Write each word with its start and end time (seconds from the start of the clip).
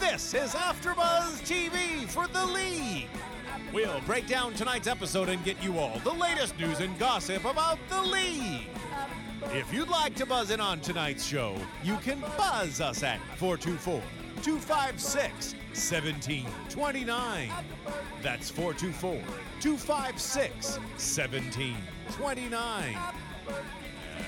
this 0.00 0.34
is 0.34 0.54
AfterBuzz 0.54 1.40
TV 1.42 2.08
for 2.08 2.26
the 2.28 2.44
League. 2.46 3.08
We'll 3.72 4.00
break 4.02 4.26
down 4.26 4.54
tonight's 4.54 4.86
episode 4.86 5.28
and 5.28 5.42
get 5.44 5.62
you 5.62 5.78
all 5.78 5.98
the 6.00 6.12
latest 6.12 6.58
news 6.58 6.80
and 6.80 6.98
gossip 6.98 7.44
about 7.44 7.78
the 7.88 8.02
League. 8.02 8.68
If 9.52 9.72
you'd 9.72 9.88
like 9.88 10.14
to 10.16 10.26
buzz 10.26 10.50
in 10.50 10.60
on 10.60 10.80
tonight's 10.80 11.24
show, 11.24 11.56
you 11.82 11.96
can 11.96 12.20
buzz 12.36 12.80
us 12.80 13.02
at 13.02 13.20
424 13.36 14.02
256 14.42 15.54
1729. 15.74 17.50
That's 18.22 18.50
424 18.50 19.20
256 19.60 20.76
1729. 20.76 22.98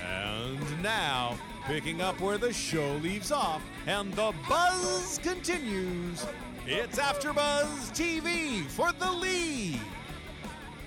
And 0.04 0.82
now, 0.82 1.38
picking 1.66 2.00
up 2.00 2.18
where 2.20 2.38
the 2.38 2.52
show 2.52 2.96
leaves 2.96 3.30
off 3.30 3.62
and 3.86 4.12
the 4.14 4.32
buzz 4.48 5.18
continues, 5.22 6.26
it's 6.66 6.98
AfterBuzz 6.98 7.90
TV 7.92 8.64
for 8.66 8.92
the 8.92 9.10
lead. 9.10 9.80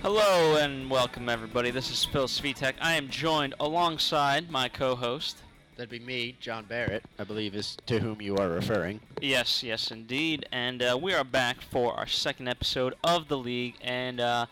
Hello 0.02 0.56
and 0.56 0.90
welcome 0.90 1.28
everybody. 1.28 1.70
This 1.70 1.90
is 1.90 2.04
Phil 2.04 2.26
Svitek. 2.26 2.74
I 2.80 2.94
am 2.94 3.08
joined 3.08 3.54
alongside 3.60 4.50
my 4.50 4.68
co-host. 4.68 5.38
That'd 5.76 5.90
be 5.90 5.98
me, 5.98 6.36
John 6.40 6.66
Barrett, 6.66 7.04
I 7.18 7.24
believe 7.24 7.54
is 7.54 7.76
to 7.86 7.98
whom 7.98 8.20
you 8.20 8.36
are 8.36 8.48
referring. 8.48 9.00
Yes, 9.20 9.62
yes 9.62 9.90
indeed. 9.90 10.46
And 10.52 10.82
uh, 10.82 10.98
we 11.00 11.14
are 11.14 11.24
back 11.24 11.60
for 11.60 11.94
our 11.94 12.06
second 12.06 12.48
episode 12.48 12.94
of 13.02 13.28
the 13.28 13.38
league. 13.38 13.74
And 13.80 14.20
uh, 14.20 14.46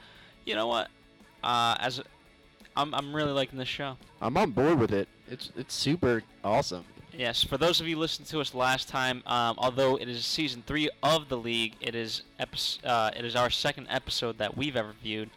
you 0.45 0.55
know 0.55 0.67
what? 0.67 0.89
Uh, 1.45 1.77
as 1.81 2.01
I'm, 2.77 2.95
I'm 2.95 3.15
really 3.15 3.33
liking 3.33 3.59
this 3.59 3.69
show. 3.69 3.97
I'm 4.21 4.37
on 4.37 4.51
board 4.53 4.79
with 4.79 4.93
it. 4.93 5.09
It's 5.31 5.51
it's 5.57 5.75
super 5.75 6.23
awesome. 6.45 6.85
Yes, 7.17 7.43
for 7.45 7.59
those 7.59 7.79
of 7.81 7.87
you 7.87 7.99
listening 7.99 8.27
to 8.29 8.41
us 8.41 8.55
last 8.55 8.89
time, 8.89 9.23
um, 9.27 9.57
although 9.59 9.97
it 9.97 10.09
is 10.09 10.25
season 10.25 10.63
three 10.67 10.89
of 11.03 11.29
the 11.29 11.37
league, 11.37 11.75
it 11.81 11.95
is 11.95 12.23
epi- 12.39 12.81
uh, 12.85 13.11
it 13.15 13.25
is 13.25 13.37
our 13.37 13.51
second 13.51 13.87
episode 13.91 14.39
that 14.39 14.57
we've 14.57 14.77
ever 14.77 14.95
viewed. 15.03 15.29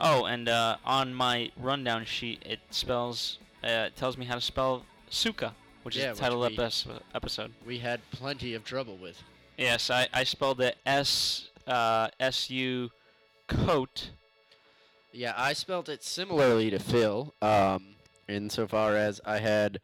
Oh, 0.00 0.26
and 0.26 0.48
uh, 0.48 0.76
on 0.84 1.14
my 1.14 1.50
rundown 1.56 2.04
sheet, 2.04 2.42
it 2.46 2.60
spells 2.70 3.38
uh, 3.64 3.86
it 3.88 3.96
tells 3.96 4.16
me 4.18 4.26
how 4.26 4.34
to 4.34 4.40
spell 4.40 4.84
Sukkah, 5.10 5.52
which 5.82 5.96
Yeah, 5.96 6.10
is 6.12 6.18
the 6.18 6.22
title 6.24 6.44
of 6.44 6.50
we- 6.52 6.56
this 6.56 6.86
episode. 7.14 7.52
We 7.66 7.78
had 7.78 8.00
plenty 8.10 8.52
of 8.54 8.64
trouble 8.64 8.96
with. 8.98 9.22
Yes, 9.56 9.90
I, 9.90 10.06
I 10.12 10.24
spelled 10.24 10.60
it 10.60 10.76
S 10.86 11.48
uh, 11.66 12.08
S 12.20 12.50
U 12.50 12.90
coat. 13.48 14.10
Yeah, 15.12 15.34
I 15.36 15.52
spelled 15.52 15.88
it 15.88 16.02
similarly 16.04 16.70
to 16.70 16.78
Phil, 16.78 17.34
um, 17.40 17.96
insofar 18.28 18.96
as 18.96 19.20
I 19.24 19.38
had 19.38 19.80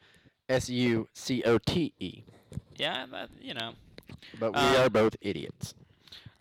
S 0.48 0.68
U 0.68 1.08
C 1.14 1.42
O 1.44 1.58
T 1.58 1.92
E. 1.98 2.24
Yeah, 2.76 3.06
that, 3.10 3.30
you 3.40 3.54
know. 3.54 3.72
But 4.38 4.52
we 4.52 4.58
Uh, 4.60 4.84
are 4.84 4.90
both 4.90 5.16
idiots. 5.20 5.74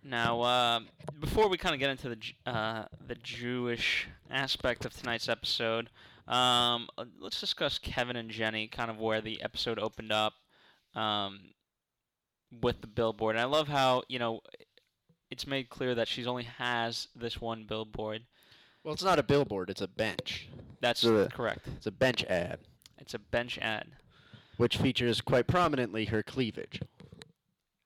Now, 0.03 0.41
uh, 0.41 0.79
before 1.19 1.47
we 1.47 1.57
kind 1.57 1.73
of 1.73 1.79
get 1.79 1.89
into 1.89 2.09
the 2.09 2.51
uh, 2.51 2.85
the 3.05 3.15
Jewish 3.15 4.07
aspect 4.29 4.85
of 4.85 4.93
tonight's 4.93 5.29
episode, 5.29 5.89
um, 6.27 6.89
let's 7.19 7.39
discuss 7.39 7.77
Kevin 7.79 8.17
and 8.17 8.29
Jenny, 8.29 8.67
kind 8.67 8.91
of 8.91 8.97
where 8.99 9.21
the 9.21 9.41
episode 9.41 9.79
opened 9.79 10.11
up 10.11 10.33
um, 10.93 11.53
with 12.61 12.81
the 12.81 12.87
billboard. 12.87 13.37
And 13.37 13.41
I 13.41 13.45
love 13.45 13.69
how 13.69 14.03
you 14.09 14.19
know 14.19 14.41
it's 15.31 15.47
made 15.47 15.69
clear 15.69 15.95
that 15.95 16.09
she's 16.09 16.27
only 16.27 16.43
has 16.43 17.07
this 17.15 17.39
one 17.39 17.63
billboard. 17.63 18.23
Well, 18.83 18.93
it's 18.93 19.03
not 19.03 19.19
a 19.19 19.23
billboard, 19.23 19.69
it's 19.69 19.81
a 19.81 19.87
bench. 19.87 20.47
That's 20.81 20.99
So 21.01 21.23
the- 21.23 21.29
correct. 21.29 21.67
It's 21.77 21.87
a 21.87 21.91
bench 21.91 22.23
ad, 22.25 22.59
It's 22.99 23.13
a 23.13 23.19
bench 23.19 23.57
ad, 23.59 23.87
which 24.57 24.77
features 24.77 25.21
quite 25.21 25.47
prominently 25.47 26.05
her 26.05 26.21
cleavage. 26.23 26.81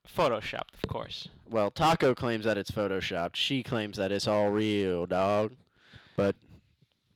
photoshopped, 0.08 0.74
of 0.82 0.88
course. 0.90 1.28
Well, 1.50 1.70
Taco 1.70 2.16
claims 2.16 2.46
that 2.46 2.58
it's 2.58 2.72
photoshopped. 2.72 3.36
She 3.36 3.62
claims 3.62 3.98
that 3.98 4.12
it's 4.12 4.28
all 4.28 4.50
real, 4.50 5.06
dog. 5.06 5.54
But 6.16 6.36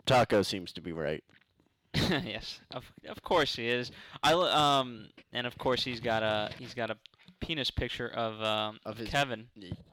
Taco 0.05 0.41
seems 0.43 0.71
to 0.73 0.81
be 0.81 0.91
right. 0.91 1.23
yes, 1.93 2.59
of 2.71 2.91
of 3.07 3.21
course 3.23 3.55
he 3.55 3.67
is. 3.67 3.91
I 4.23 4.31
l- 4.33 4.43
um 4.45 5.07
and 5.33 5.47
of 5.47 5.57
course 5.57 5.83
he's 5.83 5.99
got 5.99 6.21
a 6.23 6.51
he's 6.59 6.73
got 6.73 6.89
a 6.91 6.97
penis 7.41 7.69
picture 7.71 8.07
of 8.07 8.41
um 8.41 8.79
Of 8.85 8.97
his- 8.97 9.09
Kevin 9.09 9.47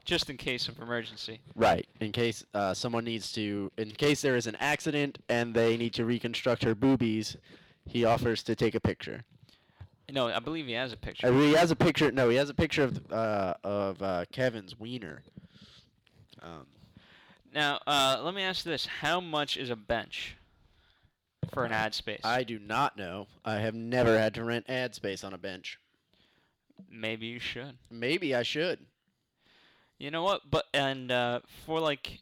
just 0.05 0.29
in 0.29 0.37
case 0.37 0.67
of 0.69 0.79
emergency. 0.79 1.41
Right. 1.55 1.85
In 1.99 2.11
case 2.11 2.43
uh, 2.53 2.73
someone 2.73 3.03
needs 3.03 3.31
to, 3.33 3.71
in 3.77 3.91
case 3.91 4.21
there 4.21 4.35
is 4.35 4.47
an 4.47 4.55
accident 4.59 5.19
and 5.29 5.53
they 5.53 5.77
need 5.77 5.93
to 5.95 6.05
reconstruct 6.05 6.63
her 6.63 6.73
boobies, 6.73 7.37
he 7.85 8.05
offers 8.05 8.41
to 8.43 8.55
take 8.55 8.73
a 8.73 8.79
picture. 8.79 9.21
No, 10.11 10.27
I 10.29 10.39
believe 10.39 10.65
he 10.65 10.73
has 10.73 10.91
a 10.93 10.97
picture. 10.97 11.27
Uh, 11.27 11.31
he 11.39 11.53
has 11.53 11.69
a 11.69 11.75
picture. 11.75 12.11
No, 12.11 12.29
he 12.29 12.37
has 12.37 12.49
a 12.49 12.53
picture 12.55 12.83
of 12.83 13.11
uh, 13.11 13.53
of 13.63 14.01
uh, 14.01 14.25
Kevin's 14.31 14.79
wiener. 14.79 15.21
Um, 16.41 16.65
Now, 17.53 17.79
uh, 17.85 18.19
let 18.23 18.33
me 18.33 18.41
ask 18.41 18.63
this: 18.63 18.87
How 18.87 19.19
much 19.19 19.57
is 19.57 19.69
a 19.69 19.75
bench 19.75 20.35
for 21.53 21.65
an 21.65 21.71
ad 21.71 21.93
space? 21.93 22.21
I 22.23 22.43
do 22.43 22.57
not 22.57 22.97
know. 22.97 23.27
I 23.45 23.55
have 23.55 23.75
never 23.75 24.17
had 24.17 24.33
to 24.35 24.43
rent 24.43 24.65
ad 24.67 24.95
space 24.95 25.23
on 25.23 25.33
a 25.33 25.37
bench. 25.37 25.77
Maybe 26.89 27.27
you 27.27 27.39
should. 27.39 27.77
Maybe 27.89 28.35
I 28.35 28.43
should. 28.43 28.79
You 29.97 30.11
know 30.11 30.23
what? 30.23 30.49
But 30.49 30.65
and 30.73 31.11
uh, 31.11 31.41
for 31.65 31.79
like, 31.79 32.19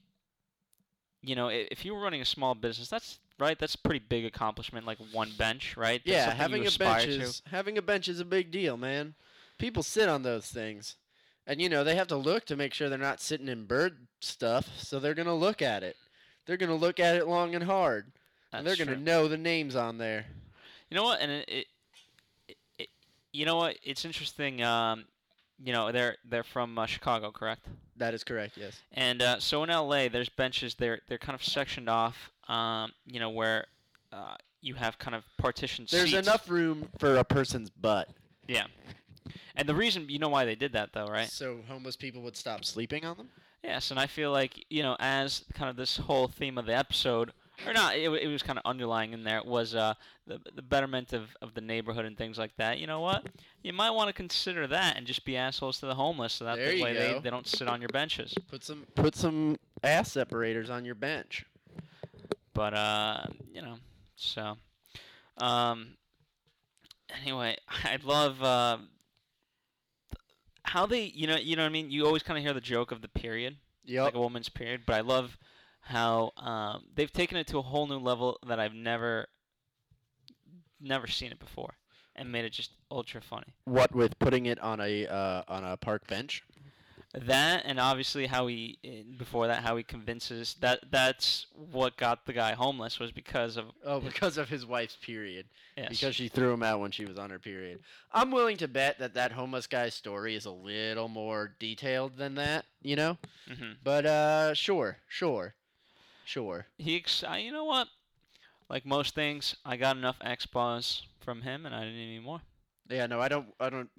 you 1.22 1.36
know, 1.36 1.50
if 1.50 1.86
you 1.86 1.94
were 1.94 2.02
running 2.02 2.22
a 2.22 2.26
small 2.26 2.56
business, 2.56 2.90
that's 2.90 3.20
right. 3.40 3.58
That's 3.58 3.76
a 3.76 3.80
pretty 3.80 4.04
big 4.08 4.26
accomplishment. 4.26 4.86
Like 4.86 4.98
one 5.12 5.32
bench, 5.38 5.78
right? 5.78 6.02
That's 6.04 6.16
yeah, 6.16 6.34
having 6.34 6.66
a 6.66 6.72
bench 6.72 7.04
to. 7.04 7.10
is 7.10 7.42
having 7.52 7.78
a 7.78 7.82
bench 7.82 8.08
is 8.08 8.20
a 8.20 8.26
big 8.26 8.52
deal, 8.52 8.78
man. 8.78 9.14
People 9.60 9.84
sit 9.84 10.10
on 10.10 10.24
those 10.24 10.48
things, 10.48 10.96
and 11.46 11.62
you 11.62 11.70
know 11.70 11.84
they 11.84 11.96
have 11.96 12.08
to 12.08 12.18
look 12.18 12.46
to 12.46 12.56
make 12.56 12.74
sure 12.74 12.90
they're 12.90 12.98
not 12.98 13.22
sitting 13.22 13.48
in 13.48 13.66
bird 13.66 14.08
stuff. 14.22 14.70
So 14.78 15.00
they're 15.00 15.14
gonna 15.14 15.36
look 15.36 15.62
at 15.62 15.84
it. 15.84 15.96
They're 16.46 16.58
gonna 16.58 16.76
look 16.76 17.00
at 17.00 17.16
it 17.16 17.28
long 17.28 17.54
and 17.54 17.64
hard, 17.64 18.12
that's 18.52 18.60
and 18.60 18.68
they're 18.68 18.86
gonna 18.86 19.00
know 19.00 19.28
the 19.28 19.38
names 19.38 19.76
on 19.76 20.00
there. 20.00 20.26
You 20.90 20.96
know 20.96 21.04
what? 21.04 21.22
And 21.22 21.32
it, 21.32 21.50
it 21.50 21.68
you 23.38 23.46
know 23.46 23.56
what? 23.58 23.78
It's 23.84 24.04
interesting. 24.06 24.64
Um, 24.64 25.06
you 25.64 25.74
know, 25.74 25.92
they're 25.92 26.18
they're 26.28 26.44
from 26.44 26.78
uh, 26.78 26.86
Chicago, 26.86 27.32
correct? 27.32 27.66
That 27.98 28.14
is 28.14 28.24
correct. 28.24 28.58
Yes. 28.58 28.80
And 28.94 29.22
uh, 29.22 29.40
so 29.40 29.64
in 29.64 29.70
LA, 29.70 30.08
there's 30.08 30.30
benches. 30.30 30.76
They're 30.76 31.00
they're 31.08 31.18
kind 31.18 31.36
of 31.36 31.44
sectioned 31.44 31.90
off. 31.90 32.32
Um, 32.48 32.92
you 33.06 33.20
know, 33.20 33.30
where 33.30 33.66
uh, 34.12 34.36
you 34.62 34.76
have 34.76 34.98
kind 34.98 35.16
of 35.16 35.24
partitioned 35.38 35.90
There's 35.90 36.12
seats. 36.12 36.28
enough 36.28 36.50
room 36.50 36.88
for 36.98 37.18
a 37.18 37.24
person's 37.24 37.70
butt, 37.70 38.10
Yeah. 38.48 38.66
And 39.56 39.68
the 39.68 39.76
reason 39.76 40.06
you 40.08 40.20
know 40.20 40.30
why 40.30 40.46
they 40.46 40.56
did 40.56 40.74
that 40.74 40.94
though, 40.94 41.08
right? 41.08 41.28
so 41.30 41.60
homeless 41.68 41.96
people 41.96 42.22
would 42.22 42.38
stop 42.38 42.64
sleeping 42.64 43.06
on 43.06 43.18
them. 43.18 43.30
Yes, 43.64 43.92
and 43.92 44.00
I 44.00 44.08
feel 44.08 44.32
like 44.32 44.66
you 44.70 44.84
know, 44.84 44.96
as 45.00 45.44
kind 45.54 45.70
of 45.70 45.76
this 45.76 45.98
whole 45.98 46.28
theme 46.28 46.58
of 46.58 46.66
the 46.66 46.76
episode, 46.76 47.34
or 47.66 47.74
not, 47.74 47.98
it, 47.98 48.10
it 48.12 48.28
was 48.28 48.44
kind 48.44 48.60
of 48.60 48.66
underlying 48.66 49.14
in 49.14 49.24
there 49.24 49.42
was 49.44 49.74
uh, 49.74 49.94
the 50.26 50.40
the 50.56 50.62
betterment 50.62 51.14
of, 51.14 51.36
of 51.42 51.54
the 51.54 51.62
neighborhood 51.62 52.06
and 52.06 52.18
things 52.18 52.38
like 52.38 52.56
that. 52.58 52.80
You 52.80 52.88
know 52.88 53.02
what? 53.02 53.26
You 53.64 53.74
might 53.74 53.92
want 53.92 54.08
to 54.10 54.14
consider 54.14 54.68
that 54.68 54.98
and 54.98 55.08
just 55.08 55.26
be 55.26 55.38
assholes 55.38 55.80
to 55.80 55.86
the 55.86 55.96
homeless, 55.96 56.34
so 56.34 56.46
that 56.46 56.58
There 56.58 56.70
the 56.70 56.78
you 56.78 56.84
way 56.84 56.94
they, 56.94 57.20
they 57.24 57.30
don't 57.30 57.48
sit 57.48 57.68
on 57.68 57.82
your 57.82 57.90
benches. 57.90 58.34
Put 58.50 58.64
some 58.64 58.86
put 58.96 59.16
some 59.16 59.58
ass 59.84 60.12
separators 60.12 60.70
on 60.70 60.86
your 60.86 60.96
bench. 60.96 61.46
But 62.54 62.74
uh, 62.74 63.26
you 63.54 63.62
know, 63.62 63.76
so 64.16 64.58
um, 65.38 65.98
anyway, 67.24 67.58
I 67.84 67.98
love 68.04 68.44
uh, 68.44 68.78
how 70.64 70.86
they, 70.86 71.04
you 71.04 71.28
know, 71.28 71.38
you 71.38 71.56
know 71.56 71.64
what 71.64 71.70
I 71.70 71.72
mean. 71.72 71.92
You 71.92 72.06
always 72.06 72.24
kind 72.24 72.38
of 72.38 72.44
hear 72.44 72.54
the 72.54 72.62
joke 72.62 72.92
of 72.92 73.02
the 73.02 73.08
period. 73.08 73.58
Yep. 73.88 74.04
like 74.04 74.16
a 74.16 74.20
woman's 74.20 74.50
period. 74.50 74.82
But 74.86 74.96
I 74.98 75.02
love 75.02 75.38
how 75.88 76.32
um, 76.38 76.84
they've 76.96 77.12
taken 77.12 77.38
it 77.38 77.48
to 77.48 77.58
a 77.58 77.62
whole 77.62 77.88
new 77.88 77.98
level 77.98 78.38
that 78.48 78.60
I've 78.60 78.74
never, 78.74 79.28
never 80.80 81.08
seen 81.08 81.32
it 81.32 81.40
before, 81.40 81.74
and 82.16 82.32
made 82.32 82.46
it 82.46 82.52
just 82.52 82.72
ultra 82.92 83.22
funny. 83.22 83.54
what 83.66 83.94
with 83.94 84.18
putting 84.20 84.46
it 84.46 84.60
on 84.60 84.80
a 84.80 85.06
uh, 85.08 85.44
on 85.48 85.64
a 85.64 85.78
park 85.78 86.08
bench? 86.08 86.44
That 87.14 87.64
and 87.66 87.80
obviously 87.80 88.28
how 88.28 88.48
he 88.48 88.78
eh, 88.84 89.02
before 89.18 89.48
that 89.48 89.64
how 89.64 89.76
he 89.78 89.84
convinces 89.84 90.56
that 90.60 90.80
that's 90.92 91.48
what 91.54 91.98
got 91.98 92.26
the 92.26 92.34
guy 92.34 92.54
homeless 92.54 93.00
was 93.00 93.12
because 93.12 93.58
of 93.58 93.66
Oh, 93.84 94.00
because 94.00 94.38
of 94.38 94.50
his 94.50 94.66
wife's 94.66 94.98
period. 95.02 95.46
yes. 95.78 95.90
Because 95.90 96.16
she 96.16 96.28
threw 96.28 96.52
him 96.54 96.62
out 96.64 96.80
when 96.80 96.92
she 96.92 97.06
was 97.06 97.18
on 97.18 97.30
her 97.30 97.40
period. 97.40 97.80
I'm 98.14 98.30
willing 98.30 98.58
to 98.58 98.68
bet 98.68 99.00
that 99.00 99.14
that 99.16 99.32
homeless 99.32 99.68
guy's 99.68 99.96
story 99.96 100.36
is 100.36 100.46
a 100.46 100.52
little 100.52 101.08
more 101.08 101.56
detailed 101.60 102.18
than 102.18 102.36
that, 102.36 102.66
you 102.82 102.96
know? 102.96 103.18
hmm 103.48 103.72
But 103.84 104.06
uh 104.06 104.54
sure, 104.54 104.98
sure. 105.08 105.56
Sure. 106.28 106.68
he 106.78 106.98
ex- 106.98 107.24
I, 107.24 107.38
you 107.38 107.54
know 107.54 107.64
what 107.64 107.88
like 108.70 108.86
most 108.86 109.16
things 109.16 109.56
I 109.66 109.78
got 109.78 109.96
enough 109.96 110.18
X 110.20 110.46
buzz 110.46 111.04
from 111.22 111.42
him 111.42 111.66
and 111.66 111.74
I 111.74 111.80
didn't 111.86 111.96
need 111.96 112.16
any 112.16 112.20
more. 112.20 112.42
Yeah, 112.90 113.06
no, 113.06 113.22
I 113.22 113.30
don't 113.30 113.48
I 113.62 113.70
don't 113.70 113.90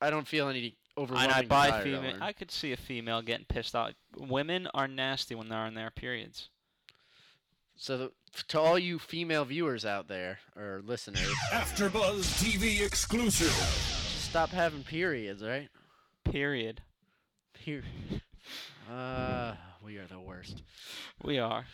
I 0.00 0.08
don't 0.08 0.26
feel 0.26 0.48
any 0.48 0.76
overwhelming. 0.96 1.30
And 1.34 1.44
I 1.44 1.48
buy 1.48 1.82
female. 1.82 2.16
I 2.20 2.32
could 2.32 2.52
see 2.52 2.70
a 2.70 2.76
female 2.76 3.20
getting 3.20 3.46
pissed 3.46 3.74
off. 3.74 3.94
Women 4.16 4.68
are 4.72 4.86
nasty 4.86 5.34
when 5.34 5.48
they're 5.48 5.58
on 5.58 5.74
their 5.74 5.90
periods. 5.90 6.50
So 7.74 7.98
the, 7.98 8.12
to 8.48 8.60
all 8.60 8.78
you 8.78 9.00
female 9.00 9.44
viewers 9.44 9.84
out 9.84 10.06
there 10.06 10.38
or 10.56 10.82
listeners, 10.84 11.28
AfterBuzz 11.52 12.40
TV 12.40 12.86
exclusive. 12.86 13.48
stop 13.50 14.50
having 14.50 14.84
periods, 14.84 15.42
right? 15.42 15.68
Period. 16.24 16.82
Period. 17.54 17.84
Uh, 18.92 19.54
we 19.84 19.98
are 19.98 20.06
the 20.06 20.20
worst. 20.20 20.62
We 21.22 21.38
are. 21.38 21.64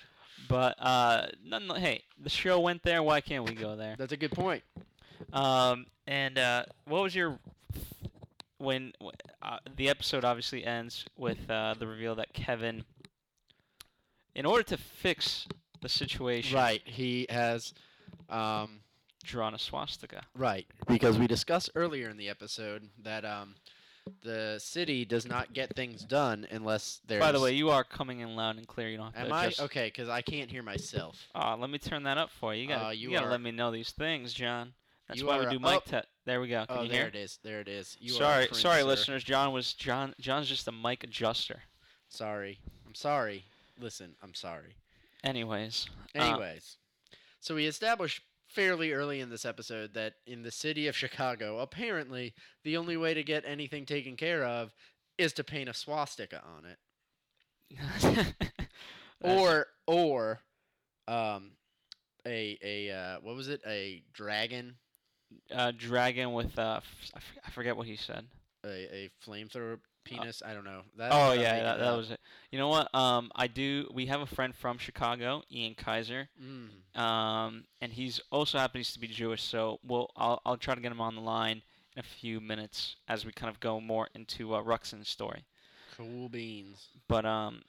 But 0.49 0.77
uh, 0.79 1.27
none, 1.45 1.69
hey, 1.77 2.05
the 2.21 2.31
show 2.31 2.61
went 2.61 2.83
there. 2.83 3.03
Why 3.03 3.21
can't 3.21 3.49
we 3.49 3.55
go 3.55 3.77
there? 3.77 3.97
That's 3.99 4.13
a 4.13 4.17
good 4.17 4.31
point. 4.33 4.63
Um, 5.33 5.87
and 6.07 6.39
uh, 6.39 6.65
what 6.87 7.03
was 7.03 7.15
your 7.15 7.39
when 8.59 8.93
uh, 9.43 9.59
the 9.77 9.89
episode 9.89 10.25
obviously 10.25 10.65
ends 10.65 11.05
with 11.17 11.49
uh, 11.51 11.75
the 11.79 11.87
reveal 11.87 12.15
that 12.17 12.33
Kevin, 12.33 12.85
in 14.35 14.47
order 14.47 14.63
to 14.65 14.77
fix 14.77 15.47
the 15.81 15.89
situation, 15.89 16.57
Right, 16.57 16.83
he 16.85 17.27
has 17.31 17.73
um 18.29 18.81
drawn 19.25 19.55
a 19.55 19.59
swastika. 19.59 20.23
right 20.35 20.67
because 20.87 21.19
we 21.19 21.27
discussed 21.27 21.71
earlier 21.75 22.09
in 22.09 22.17
the 22.17 22.29
episode 22.29 22.89
that 23.03 23.25
um 23.25 23.55
the 24.23 24.59
city 24.59 25.05
does 25.05 25.27
not 25.27 25.53
get 25.53 25.75
things 25.75 26.03
done 26.05 26.47
unless 26.51 27.01
there's 27.07 27.21
By 27.21 27.33
the 27.33 27.41
way, 27.41 27.53
you 27.53 27.71
are 27.71 27.85
coming 27.85 28.21
in 28.21 28.37
loud 28.37 28.57
and 28.57 28.67
clear. 28.67 28.89
You 28.89 28.97
don't 28.99 29.15
have 29.15 29.31
Am 29.31 29.51
to 29.51 29.63
I 29.63 29.65
okay? 29.65 29.87
Because 29.87 30.09
I 30.09 30.23
can't 30.23 30.51
hear 30.51 30.63
myself. 30.63 31.29
Aw, 31.35 31.55
let 31.55 31.71
me 31.71 31.79
turn 31.79 32.03
that 32.05 32.19
up 32.19 32.31
for 32.31 32.55
you. 32.55 32.63
You 32.63 32.69
gotta, 32.69 32.87
Uh, 32.87 32.91
you 32.91 33.11
you 33.11 33.15
gotta 33.17 33.27
are- 33.29 33.31
let 33.31 33.41
me 33.41 33.51
know 33.51 33.71
these 33.71 33.91
things, 33.91 34.33
John. 34.33 34.75
That's 35.09 35.23
why 35.23 35.39
we 35.39 35.47
do 35.47 35.59
mic 35.59 35.85
test. 35.85 36.07
There 36.27 36.41
we 36.41 36.49
go. 36.49 36.67
Can 36.67 36.77
oh, 36.79 36.83
you 36.83 36.89
there 36.91 36.99
hear? 36.99 37.09
it 37.09 37.17
is. 37.17 37.39
There 37.43 37.61
it 37.61 37.69
is. 37.69 37.97
You 37.99 38.11
sorry, 38.11 38.47
prince, 38.47 38.61
sorry, 38.61 38.83
sir. 38.83 38.87
listeners. 38.87 39.25
John 39.25 39.53
was 39.53 39.73
John. 39.73 40.15
John's 40.21 40.49
just 40.49 40.69
a 40.69 40.73
mic 40.73 41.03
adjuster. 41.03 41.63
Sorry. 42.11 42.59
I'm 42.87 42.95
sorry. 42.95 43.45
Listen, 43.81 44.15
I'm 44.23 44.35
sorry. 44.35 44.75
Anyways. 45.25 45.87
uh, 46.15 46.23
Anyways, 46.23 46.77
so 47.41 47.55
we 47.55 47.67
established 47.67 48.23
fairly 48.49 48.93
early 48.93 49.21
in 49.21 49.31
this 49.31 49.45
episode 49.45 49.95
that 49.95 50.15
in 50.27 50.43
the 50.43 50.51
city 50.51 50.87
of 50.89 50.97
Chicago, 50.97 51.59
apparently 51.59 52.35
the 52.65 52.77
only 52.77 52.97
way 52.97 53.15
to 53.15 53.23
get 53.23 53.45
anything 53.47 53.87
taken 53.87 54.17
care 54.17 54.45
of 54.45 54.75
is 55.19 55.33
to 55.35 55.45
paint 55.45 55.69
a 55.69 55.75
swastika 55.75 56.43
on 56.45 56.65
it, 56.65 58.35
or 59.21 59.67
or 59.87 60.41
um 61.07 61.53
a 62.27 62.59
a 62.63 62.91
uh, 62.91 63.19
what 63.21 63.35
was 63.37 63.49
it? 63.49 63.61
A 63.67 64.03
dragon, 64.13 64.77
uh, 65.55 65.73
dragon 65.77 66.33
with 66.33 66.59
uh, 66.59 66.81
f- 66.83 67.11
I 67.15 67.19
f- 67.19 67.39
I 67.47 67.51
forget 67.51 67.77
what 67.77 67.87
he 67.87 67.97
said. 67.97 68.27
a, 68.65 68.69
a 68.69 69.11
flamethrower 69.27 69.79
penis. 70.09 70.43
I 70.45 70.55
don't 70.55 70.65
know. 70.65 70.83
That, 70.97 71.11
Oh 71.13 71.33
yeah, 71.33 71.63
that, 71.63 71.79
that 71.79 71.97
was 71.97 72.11
it. 72.11 72.21
You 72.51 72.59
know 72.59 72.69
what? 72.69 72.95
Um, 72.95 73.31
I 73.35 73.47
do. 73.47 73.89
We 73.93 74.07
have 74.07 74.21
a 74.21 74.27
friend 74.27 74.55
from 74.55 74.79
Chicago, 74.79 75.43
Ian 75.53 75.75
Kaiser. 75.75 76.29
Mm. 76.43 77.01
Um, 77.01 77.65
and 77.81 77.93
he's 77.93 78.21
also 78.31 78.59
happens 78.59 78.93
to 78.93 78.99
be 78.99 79.07
Jewish. 79.07 79.43
So 79.43 79.79
we'll 79.85 80.11
I'll 80.17 80.41
I'll 80.45 80.57
try 80.57 80.75
to 80.75 80.81
get 80.81 80.93
him 80.93 81.01
on 81.01 81.15
the 81.15 81.21
line 81.21 81.63
in 81.97 82.01
a 82.01 82.03
few 82.03 82.41
minutes 82.41 82.97
as 83.09 83.25
we 83.25 83.33
kind 83.33 83.51
of 83.51 83.61
go 83.61 83.81
more 83.81 84.09
into 84.15 84.55
uh, 84.55 84.63
Ruxin's 84.63 85.09
story. 85.09 85.45
Cool 85.97 86.29
beans. 86.29 86.89
But 87.09 87.25
um, 87.25 87.63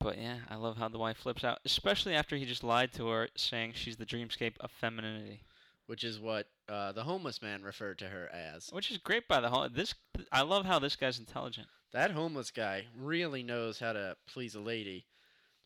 but 0.00 0.18
yeah, 0.18 0.38
I 0.48 0.56
love 0.56 0.76
how 0.76 0.88
the 0.88 0.98
wife 0.98 1.18
flips 1.18 1.44
out, 1.44 1.58
especially 1.64 2.14
after 2.14 2.36
he 2.36 2.44
just 2.44 2.62
lied 2.62 2.92
to 2.94 3.08
her, 3.08 3.28
saying 3.36 3.72
she's 3.74 3.96
the 3.96 4.06
dreamscape 4.06 4.54
of 4.60 4.70
femininity, 4.70 5.42
Which 5.88 6.04
is 6.04 6.20
what 6.20 6.46
uh, 6.68 6.92
the 6.92 7.02
homeless 7.02 7.42
man 7.42 7.62
referred 7.62 7.98
to 7.98 8.08
her 8.08 8.28
as. 8.32 8.68
which 8.70 8.90
is 8.90 8.98
great 8.98 9.26
by 9.26 9.40
the 9.40 9.48
whole. 9.48 9.68
This 9.68 9.94
I 10.30 10.42
love 10.42 10.64
how 10.64 10.78
this 10.78 10.94
guy's 10.96 11.18
intelligent. 11.18 11.66
That 11.92 12.10
homeless 12.12 12.50
guy 12.50 12.84
really 12.96 13.42
knows 13.42 13.78
how 13.80 13.94
to 13.94 14.16
please 14.32 14.54
a 14.54 14.60
lady, 14.60 15.06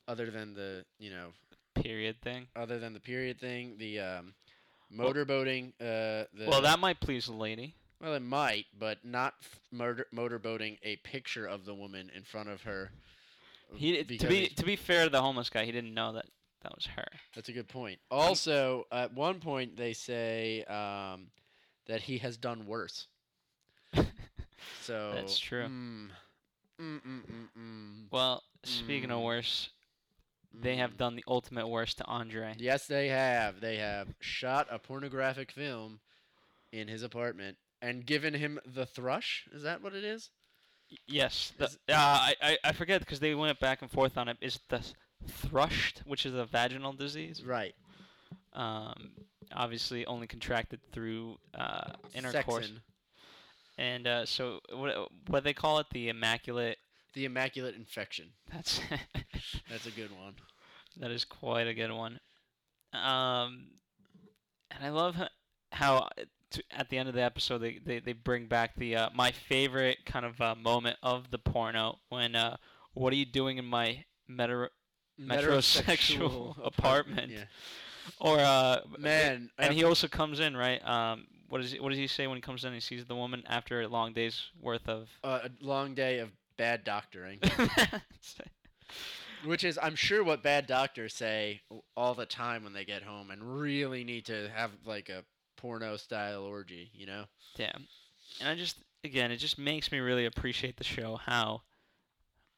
other 0.09 0.31
than 0.31 0.55
the 0.55 0.85
you 0.99 1.11
know, 1.11 1.33
Period 1.75 2.21
thing. 2.23 2.47
other 2.55 2.79
than 2.79 2.93
the 2.93 3.01
period 3.01 3.41
thing, 3.41 3.77
the 3.79 3.99
um, 3.99 4.35
motorboating. 4.97 5.73
Uh, 5.81 6.27
the 6.33 6.47
Well, 6.47 6.63
that 6.63 6.79
might 6.79 7.01
please 7.01 7.27
a 7.29 7.33
lady. 7.33 7.75
well, 8.01 8.15
it 8.15 8.21
might, 8.23 8.67
but 8.79 9.05
not 9.05 9.35
f- 9.41 9.59
motor 9.73 10.07
motorboating 10.15 10.79
a 10.85 10.97
picture 10.97 11.47
of 11.47 11.65
the 11.65 11.75
woman 11.75 12.11
in 12.15 12.23
front 12.23 12.49
of 12.49 12.63
her. 12.63 12.93
He 13.75 14.05
to 14.05 14.27
be 14.29 14.49
to 14.49 14.65
be 14.65 14.77
fair 14.77 15.05
to 15.05 15.11
the 15.11 15.23
homeless 15.23 15.51
guy, 15.51 15.65
he 15.65 15.73
didn't 15.73 15.95
know 15.95 16.13
that 16.13 16.27
that 16.63 16.75
was 16.75 16.87
her. 16.97 17.07
That's 17.35 17.49
a 17.49 17.53
good 17.53 17.69
point. 17.69 17.99
Also, 18.11 18.87
at 18.93 19.15
one 19.15 19.41
point 19.41 19.77
they 19.77 19.93
say 19.93 20.65
um, 20.65 21.29
that 21.87 22.03
he 22.03 22.19
has 22.19 22.37
done 22.37 22.67
worse. 22.67 23.07
So 24.85 25.13
That's 25.15 25.39
true. 25.39 25.67
Mm, 25.67 26.09
mm, 26.81 27.01
mm, 27.01 27.21
mm, 27.21 27.49
mm, 27.57 28.05
Well, 28.11 28.43
speaking 28.65 29.13
of 29.13 29.21
worse, 29.21 29.71
they 30.53 30.77
have 30.77 30.97
done 30.97 31.15
the 31.15 31.25
ultimate 31.29 31.69
worst 31.69 31.99
to 31.99 32.05
Andre. 32.07 32.55
Yes, 32.59 32.87
they 32.87 33.09
have. 33.09 33.61
They 33.61 33.77
have 33.77 34.09
shot 34.21 34.67
a 34.71 34.81
pornographic 34.81 35.53
film 35.53 36.01
in 36.73 36.89
his 36.89 37.03
apartment 37.03 37.59
and 37.81 38.05
given 38.05 38.35
him 38.35 38.59
the 38.67 38.87
thrush. 38.87 39.47
Is 39.53 39.63
that 39.63 39.83
what 39.83 39.95
it 39.95 40.05
is? 40.05 40.31
Yes, 41.07 41.53
the, 41.59 41.67
Is- 41.67 41.79
uh, 41.89 42.31
I, 42.43 42.59
I 42.65 42.73
forget 42.73 43.01
because 43.01 43.21
they 43.21 43.35
went 43.35 43.59
back 43.61 43.83
and 43.83 43.91
forth 43.91 44.19
on 44.19 44.29
it. 44.29 44.37
Is 44.41 44.59
the 44.69 44.83
thrushed, 45.29 46.03
which 46.07 46.27
is 46.27 46.35
a 46.35 46.45
vaginal 46.45 46.93
disease, 46.93 47.43
Right. 47.45 47.75
um, 48.55 49.13
obviously 49.55 50.05
only 50.07 50.27
contracted 50.27 50.81
through 50.93 51.39
uh, 51.55 51.93
intercourse, 52.15 52.69
Sexin. 52.71 52.81
and 53.79 54.07
uh, 54.07 54.27
so 54.27 54.61
what 54.73 55.09
what 55.29 55.45
they 55.45 55.53
call 55.55 55.79
it, 55.79 55.87
the 55.93 56.09
immaculate. 56.09 56.79
The 57.15 57.25
immaculate 57.27 57.75
infection. 57.75 58.31
That's 58.53 58.81
That's 59.71 59.87
a 59.87 59.91
good 59.91 60.11
one. 60.17 60.35
that 60.99 61.11
is 61.11 61.25
quite 61.25 61.67
a 61.67 61.75
good 61.75 61.93
one. 61.93 62.19
Um, 62.95 63.69
and 64.71 64.83
I 64.85 64.89
love 64.91 65.17
how 65.73 66.09
at 66.71 66.89
the 66.91 66.99
end 66.99 67.09
of 67.09 67.15
the 67.15 67.23
episode 67.23 67.59
they, 67.59 67.79
they, 67.85 67.99
they 68.01 68.13
bring 68.13 68.47
back 68.47 68.77
the 68.77 68.97
uh, 68.97 69.09
my 69.15 69.31
favorite 69.31 70.05
kind 70.07 70.25
of 70.27 70.41
uh, 70.41 70.55
moment 70.55 70.97
of 71.03 71.31
the 71.31 71.39
porno 71.39 71.99
when 72.11 72.35
uh, 72.37 72.57
what 72.95 73.13
are 73.13 73.17
you 73.17 73.25
doing 73.27 73.57
in 73.59 73.65
my 73.65 74.05
meta 74.29 74.69
Metrosexual 75.21 76.57
apartment. 76.65 77.31
Yeah. 77.31 77.45
or 78.19 78.39
uh, 78.39 78.81
Man, 78.99 79.51
and 79.59 79.73
he 79.73 79.85
also 79.85 80.09
comes 80.09 80.41
in 80.41 80.57
right 80.57 80.85
um 80.87 81.27
what 81.49 81.61
is 81.61 81.73
he, 81.73 81.81
what 81.81 81.91
does 81.91 81.99
he 81.99 82.07
say 82.07 82.27
when 82.27 82.37
he 82.37 82.41
comes 82.41 82.65
in 82.65 82.69
and 82.69 82.77
he 82.77 82.81
sees 82.81 83.05
the 83.05 83.15
woman 83.15 83.43
after 83.47 83.83
a 83.83 83.89
long 83.89 84.15
day's 84.15 84.41
worth 84.61 84.89
of 84.89 85.09
uh, 85.23 85.41
a 85.45 85.51
long 85.65 85.95
day 85.95 86.19
of 86.19 86.31
bad 86.57 86.85
doctoring, 86.85 87.41
which 89.45 89.65
is, 89.65 89.79
I'm 89.83 89.95
sure, 89.95 90.25
what 90.25 90.43
bad 90.43 90.67
doctors 90.67 91.13
say 91.15 91.61
all 91.97 92.15
the 92.15 92.25
time 92.25 92.65
when 92.65 92.73
they 92.73 92.85
get 92.85 93.03
home 93.03 93.31
and 93.31 93.43
really 93.61 94.05
need 94.05 94.25
to 94.27 94.49
have 94.55 94.71
like 94.87 95.09
a 95.09 95.25
porno 95.57 95.97
style 95.97 96.45
orgy. 96.45 96.91
You 96.95 97.07
know? 97.07 97.25
Yeah, 97.57 97.73
and 98.41 98.49
I 98.49 98.55
just 98.55 98.77
again, 99.05 99.31
it 99.31 99.37
just 99.37 99.59
makes 99.59 99.93
me 99.93 99.99
really 99.99 100.25
appreciate 100.25 100.77
the 100.77 100.85
show 100.85 101.17
how 101.17 101.63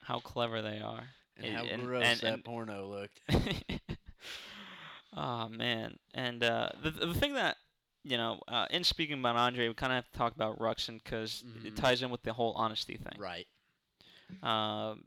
how 0.02 0.20
clever 0.20 0.62
they 0.62 0.78
are. 0.78 1.08
And 1.36 1.46
And- 1.46 1.56
how 1.56 1.64
and- 1.64 1.82
gross 1.84 2.04
and- 2.04 2.20
that 2.20 2.44
porno 2.44 2.86
looked. 2.88 3.20
oh 5.16 5.48
man, 5.48 5.98
and 6.14 6.42
uh, 6.42 6.70
the 6.82 6.90
the 6.90 7.14
thing 7.14 7.34
that 7.34 7.56
you 8.02 8.16
know, 8.18 8.38
uh, 8.48 8.66
in 8.70 8.84
speaking 8.84 9.18
about 9.18 9.36
Andre, 9.36 9.68
we 9.68 9.74
kind 9.74 9.92
of 9.92 9.96
have 9.96 10.10
to 10.12 10.18
talk 10.18 10.34
about 10.34 10.58
Ruxin 10.58 11.02
because 11.02 11.42
it 11.64 11.72
Mhm. 11.74 11.76
ties 11.76 12.02
in 12.02 12.10
with 12.10 12.22
the 12.22 12.34
whole 12.34 12.52
honesty 12.52 12.96
thing. 12.98 13.18
Right. 13.18 13.46
Um, 14.42 15.04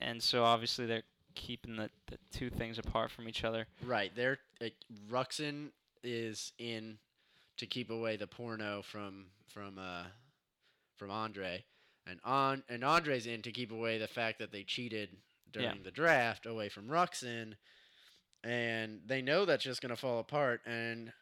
and 0.00 0.20
so 0.22 0.42
obviously 0.42 0.86
they're 0.86 1.04
keeping 1.36 1.76
the, 1.76 1.88
the 2.06 2.18
two 2.32 2.50
things 2.50 2.78
apart 2.78 3.10
from 3.12 3.28
each 3.28 3.44
other. 3.44 3.68
Right. 3.82 4.12
They're 4.14 4.38
uh, 4.60 4.70
Ruxin 5.08 5.70
is 6.02 6.52
in 6.58 6.98
to 7.58 7.66
keep 7.66 7.90
away 7.90 8.16
the 8.16 8.26
porno 8.26 8.82
from 8.82 9.26
from 9.46 9.78
uh 9.78 10.04
from 10.96 11.10
Andre, 11.12 11.64
and 12.06 12.18
on 12.24 12.64
and 12.68 12.82
Andre's 12.82 13.26
in 13.26 13.40
to 13.42 13.52
keep 13.52 13.70
away 13.70 13.98
the 13.98 14.08
fact 14.08 14.38
that 14.40 14.50
they 14.50 14.64
cheated 14.64 15.16
during 15.50 15.76
Yeah. 15.78 15.82
the 15.82 15.90
draft 15.90 16.46
away 16.46 16.68
from 16.68 16.88
Ruxin, 16.88 17.54
and 18.44 19.00
they 19.06 19.22
know 19.22 19.44
that's 19.44 19.64
just 19.64 19.80
gonna 19.80 19.96
fall 19.96 20.18
apart. 20.18 20.60
And 20.66 21.12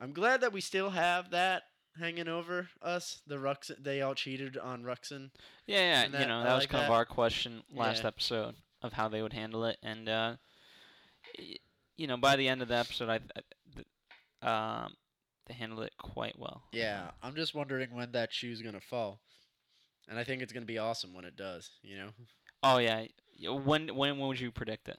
I'm 0.00 0.12
glad 0.12 0.40
that 0.40 0.52
we 0.52 0.60
still 0.60 0.90
have 0.90 1.30
that 1.30 1.64
hanging 1.98 2.28
over 2.28 2.68
us. 2.82 3.20
The 3.26 3.36
Ruxin, 3.36 3.82
they 3.82 4.00
all 4.02 4.14
cheated 4.14 4.56
on 4.56 4.82
Ruxin. 4.82 5.30
Yeah, 5.66 6.02
yeah. 6.04 6.08
that- 6.08 6.20
you 6.20 6.26
know, 6.26 6.40
I 6.40 6.44
that 6.44 6.54
was 6.54 6.62
like 6.62 6.70
kind 6.70 6.84
of 6.84 6.90
our 6.90 7.04
question 7.04 7.62
last 7.70 8.02
Yeah. 8.02 8.08
episode 8.08 8.56
of 8.82 8.92
how 8.94 9.08
they 9.08 9.22
would 9.22 9.32
handle 9.32 9.64
it, 9.64 9.78
and 9.82 10.08
uh, 10.08 10.36
you 11.96 12.06
know, 12.06 12.16
by 12.16 12.36
the 12.36 12.48
end 12.48 12.62
of 12.62 12.68
the 12.68 12.76
episode, 12.76 13.08
I, 13.08 13.20
I 14.42 14.84
um, 14.84 14.96
they 15.46 15.54
handled 15.54 15.84
it 15.84 15.92
quite 15.98 16.38
well. 16.38 16.62
Yeah, 16.72 17.10
I'm 17.22 17.34
just 17.36 17.54
wondering 17.54 17.94
when 17.94 18.12
that 18.12 18.32
shoe's 18.32 18.62
gonna 18.62 18.80
fall, 18.80 19.20
and 20.08 20.18
I 20.18 20.24
think 20.24 20.40
it's 20.42 20.52
gonna 20.52 20.64
be 20.66 20.78
awesome 20.78 21.12
when 21.12 21.24
it 21.24 21.36
does. 21.36 21.70
You 21.82 21.98
know, 21.98 22.10
Oh 22.62 22.78
yeah. 22.78 23.06
When 23.40 23.88
when 23.88 24.18
when 24.18 24.28
would 24.28 24.40
you 24.40 24.50
predict 24.50 24.88
it? 24.88 24.98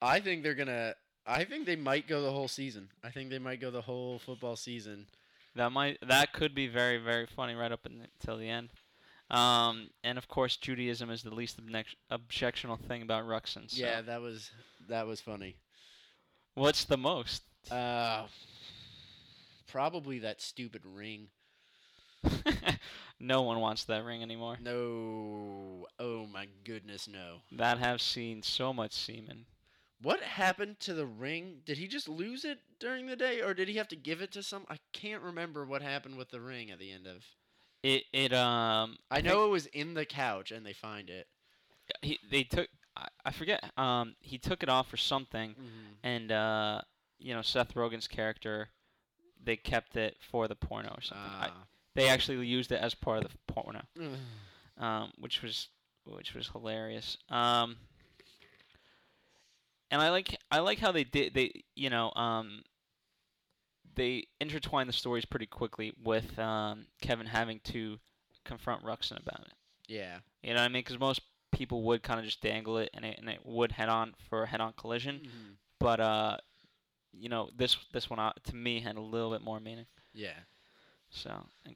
I 0.00 0.20
think 0.20 0.42
they're 0.42 0.54
gonna. 0.54 0.94
I 1.26 1.44
think 1.44 1.66
they 1.66 1.76
might 1.76 2.08
go 2.08 2.22
the 2.22 2.30
whole 2.30 2.48
season. 2.48 2.88
I 3.04 3.10
think 3.10 3.30
they 3.30 3.38
might 3.38 3.60
go 3.60 3.70
the 3.70 3.82
whole 3.82 4.18
football 4.18 4.56
season. 4.56 5.06
That 5.56 5.72
might 5.72 5.98
that 6.06 6.32
could 6.32 6.54
be 6.54 6.68
very 6.68 6.98
very 6.98 7.26
funny 7.26 7.54
right 7.54 7.72
up 7.72 7.86
until 7.86 8.38
the 8.38 8.48
end. 8.48 8.70
Um, 9.30 9.90
and 10.02 10.16
of 10.16 10.28
course, 10.28 10.56
Judaism 10.56 11.10
is 11.10 11.22
the 11.22 11.34
least 11.34 11.62
obnex- 11.64 11.96
objectionable 12.10 12.82
thing 12.86 13.02
about 13.02 13.24
Ruxin. 13.24 13.70
So. 13.70 13.82
Yeah, 13.82 14.00
that 14.02 14.20
was 14.20 14.50
that 14.88 15.06
was 15.06 15.20
funny. 15.20 15.56
What's 16.54 16.84
the 16.84 16.96
most? 16.96 17.42
Uh, 17.70 18.26
probably 19.70 20.20
that 20.20 20.40
stupid 20.40 20.82
ring. 20.84 21.28
no 23.20 23.42
one 23.42 23.60
wants 23.60 23.84
that 23.84 24.04
ring 24.04 24.22
anymore. 24.22 24.56
No, 24.62 25.86
oh 25.98 26.26
my 26.26 26.48
goodness, 26.64 27.08
no. 27.08 27.38
That 27.52 27.78
have 27.78 28.00
seen 28.00 28.42
so 28.42 28.72
much 28.72 28.92
semen. 28.92 29.46
What 30.00 30.20
happened 30.20 30.78
to 30.80 30.94
the 30.94 31.06
ring? 31.06 31.58
Did 31.66 31.78
he 31.78 31.88
just 31.88 32.08
lose 32.08 32.44
it 32.44 32.58
during 32.78 33.06
the 33.06 33.16
day, 33.16 33.40
or 33.42 33.52
did 33.52 33.68
he 33.68 33.76
have 33.78 33.88
to 33.88 33.96
give 33.96 34.20
it 34.20 34.30
to 34.32 34.42
some? 34.42 34.64
I 34.68 34.78
can't 34.92 35.22
remember 35.22 35.64
what 35.64 35.82
happened 35.82 36.16
with 36.16 36.30
the 36.30 36.40
ring 36.40 36.70
at 36.70 36.78
the 36.78 36.92
end 36.92 37.06
of. 37.06 37.24
It 37.82 38.04
it 38.12 38.32
um. 38.32 38.96
I 39.10 39.20
know 39.20 39.46
it 39.46 39.50
was 39.50 39.66
in 39.66 39.94
the 39.94 40.04
couch, 40.04 40.50
and 40.52 40.64
they 40.64 40.72
find 40.72 41.10
it. 41.10 41.26
he 42.02 42.18
they 42.30 42.44
took 42.44 42.68
I, 42.96 43.08
I 43.24 43.30
forget 43.32 43.64
um 43.76 44.14
he 44.20 44.38
took 44.38 44.62
it 44.62 44.68
off 44.68 44.88
for 44.88 44.96
something 44.96 45.50
Mm-hmm. 45.50 45.94
and 46.04 46.32
uh 46.32 46.80
you 47.18 47.34
know 47.34 47.42
Seth 47.42 47.74
Rogen's 47.74 48.06
character 48.08 48.68
they 49.42 49.56
kept 49.56 49.96
it 49.96 50.16
for 50.30 50.46
the 50.48 50.54
porno 50.56 50.90
or 50.90 51.00
something. 51.00 51.30
I, 51.30 51.48
Ah. 51.48 51.64
They 51.98 52.08
actually 52.08 52.46
used 52.46 52.72
it 52.72 52.80
as 52.80 52.94
part 52.94 53.24
of 53.24 53.30
the 53.30 53.52
porno. 53.52 53.82
Ugh. 54.00 54.82
um, 54.84 55.12
which 55.18 55.42
was 55.42 55.68
which 56.04 56.34
was 56.34 56.48
hilarious. 56.48 57.18
Um, 57.28 57.76
and 59.90 60.00
I 60.02 60.10
like 60.10 60.36
I 60.50 60.60
like 60.60 60.78
how 60.78 60.92
they 60.92 61.04
did 61.04 61.34
they 61.34 61.64
you 61.74 61.90
know 61.90 62.12
um, 62.14 62.62
they 63.94 64.26
intertwined 64.40 64.88
the 64.88 64.92
stories 64.92 65.24
pretty 65.24 65.46
quickly 65.46 65.92
with 66.02 66.38
um, 66.38 66.86
Kevin 67.00 67.26
having 67.26 67.60
to 67.64 67.98
confront 68.44 68.84
Ruxin 68.84 69.20
about 69.20 69.40
it. 69.40 69.52
yeah. 69.88 70.18
You 70.42 70.54
know 70.54 70.60
what 70.60 70.66
I 70.66 70.68
mean? 70.68 70.82
Because 70.84 71.00
most 71.00 71.20
people 71.52 71.82
would 71.82 72.02
kind 72.02 72.20
of 72.20 72.24
just 72.26 72.40
dangle 72.40 72.78
it 72.78 72.90
and 72.94 73.04
it 73.04 73.18
and 73.18 73.28
it 73.28 73.40
would 73.44 73.72
head 73.72 73.88
on 73.88 74.14
for 74.28 74.44
a 74.44 74.46
head 74.46 74.60
on 74.60 74.72
collision, 74.74 75.20
Mhm. 75.24 75.54
but 75.80 76.00
uh, 76.00 76.36
you 77.12 77.28
know 77.28 77.50
this 77.56 77.76
this 77.92 78.08
one 78.08 78.18
uh, 78.20 78.32
to 78.44 78.54
me 78.54 78.80
had 78.80 78.96
a 78.96 79.00
little 79.00 79.30
bit 79.30 79.42
more 79.42 79.58
meaning. 79.60 79.86
Yeah. 80.14 80.38
So 81.10 81.44
and, 81.66 81.74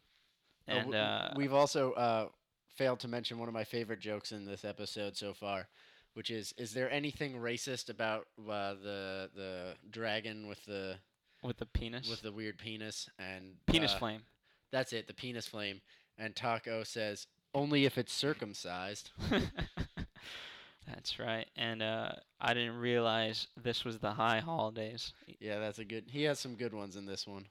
and 0.69 0.87
w- 0.87 0.99
uh, 0.99 1.33
we've 1.37 1.52
also 1.52 1.92
uh, 1.92 2.28
failed 2.69 3.00
to 3.00 3.09
mention 3.09 3.38
one 3.38 3.49
of 3.49 3.54
my 3.54 3.64
favorite 3.64 4.00
jokes 4.00 4.33
in 4.33 4.45
this 4.45 4.64
episode 4.64 5.16
so 5.16 5.33
far, 5.35 5.69
which 6.14 6.31
is: 6.31 6.54
Is 6.59 6.73
there 6.73 6.90
anything 6.90 7.35
racist 7.35 7.88
about 7.88 8.26
uh, 8.38 8.75
the 8.75 9.31
the 9.35 9.75
dragon 9.90 10.49
with 10.49 10.64
the 10.64 10.97
with 11.42 11.59
the 11.59 11.66
penis 11.66 12.09
with 12.09 12.23
the 12.23 12.33
weird 12.33 12.59
penis 12.59 13.09
and 13.19 13.57
penis 13.66 13.92
uh, 13.95 13.99
flame. 13.99 14.23
That's 14.71 14.92
it, 14.92 15.07
the 15.07 15.14
penis 15.14 15.47
flame. 15.47 15.81
And 16.19 16.35
Taco 16.37 16.83
says, 16.85 17.26
"Only 17.54 17.85
if 17.85 17.99
it's 17.99 18.12
circumcised." 18.12 19.11
That's 20.87 21.19
right. 21.19 21.47
And 21.57 21.83
uh, 21.83 22.12
I 22.40 22.54
didn't 22.54 22.76
realize 22.76 23.47
this 23.62 23.85
was 23.85 23.99
the 23.99 24.12
high 24.12 24.40
holidays. 24.40 25.12
Yeah, 25.38 25.61
that's 25.61 25.78
a 25.78 25.85
good. 25.85 26.04
He 26.09 26.25
has 26.25 26.40
some 26.40 26.57
good 26.57 26.75
ones 26.75 26.97
in 26.97 27.07
this 27.07 27.26
one. 27.26 27.47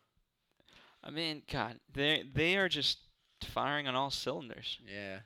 I 1.04 1.10
mean, 1.10 1.44
God, 1.52 1.80
they 1.94 2.24
they 2.34 2.58
are 2.58 2.70
just 2.70 3.00
firing 3.44 3.88
on 3.88 3.96
all 3.96 4.12
cylinders, 4.12 4.80
Yeah. 4.88 5.20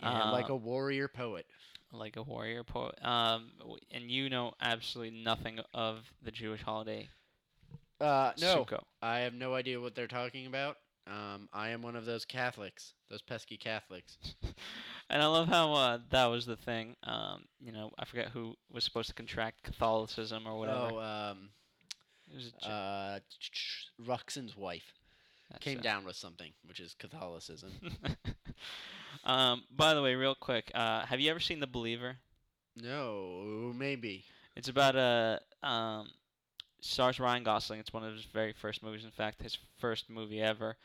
Like 0.00 0.48
Uh, 0.50 0.54
a 0.54 0.56
warrior 0.56 1.08
poet. 1.08 1.46
like 1.92 2.16
a 2.16 2.22
warrior 2.22 2.64
poet. 2.64 3.02
Um, 3.04 3.52
and 3.90 4.10
you 4.10 4.28
know 4.28 4.52
absolutely 4.60 5.18
nothing 5.22 5.60
of 5.74 6.12
the 6.22 6.30
Jewish 6.30 6.62
holiday 6.62 7.08
Uh, 8.00 8.32
no, 8.40 8.64
Sukkot. 8.64 8.84
I 9.02 9.18
have 9.20 9.34
no 9.34 9.54
idea 9.54 9.80
what 9.80 9.94
they're 9.96 10.06
talking 10.06 10.46
about. 10.46 10.76
Um, 11.06 11.48
I 11.52 11.70
am 11.70 11.82
one 11.82 11.96
of 11.96 12.04
those 12.04 12.24
Catholics, 12.24 12.92
those 13.08 13.22
pesky 13.22 13.56
Catholics. 13.56 14.18
And 15.10 15.22
I 15.22 15.26
love 15.26 15.48
how 15.48 15.72
uh, 15.72 15.98
that 16.10 16.26
was 16.26 16.44
the 16.44 16.56
thing. 16.56 16.94
Um, 17.02 17.46
you 17.58 17.72
know, 17.72 17.92
I 17.98 18.04
forget 18.04 18.28
who 18.28 18.54
was 18.70 18.84
supposed 18.84 19.08
to 19.08 19.14
contract 19.14 19.62
Catholicism 19.62 20.46
or 20.46 20.58
whatever. 20.58 20.90
Oh, 20.92 21.00
um, 21.00 21.38
it 21.38 21.38
was 21.38 21.38
a 21.38 21.40
Ju- 21.40 21.67
uh, 22.64 23.18
Ruxin's 24.04 24.56
wife 24.56 24.92
that's 25.50 25.64
came 25.64 25.78
it. 25.78 25.82
down 25.82 26.04
with 26.04 26.16
something, 26.16 26.52
which 26.66 26.80
is 26.80 26.94
Catholicism. 26.94 27.72
um, 29.24 29.64
by 29.74 29.94
the 29.94 30.02
way, 30.02 30.14
real 30.14 30.34
quick, 30.34 30.70
uh, 30.74 31.04
have 31.06 31.20
you 31.20 31.30
ever 31.30 31.40
seen 31.40 31.60
The 31.60 31.66
Believer? 31.66 32.16
no, 32.80 33.72
maybe. 33.76 34.24
It's 34.56 34.68
about 34.68 34.94
a 34.96 35.40
um, 35.62 36.10
stars 36.80 37.18
Ryan 37.20 37.42
Gosling. 37.44 37.80
It's 37.80 37.92
one 37.92 38.04
of 38.04 38.12
his 38.14 38.24
very 38.24 38.52
first 38.52 38.82
movies. 38.82 39.04
In 39.04 39.10
fact, 39.10 39.42
his 39.42 39.58
first 39.78 40.08
movie 40.10 40.40
ever, 40.40 40.76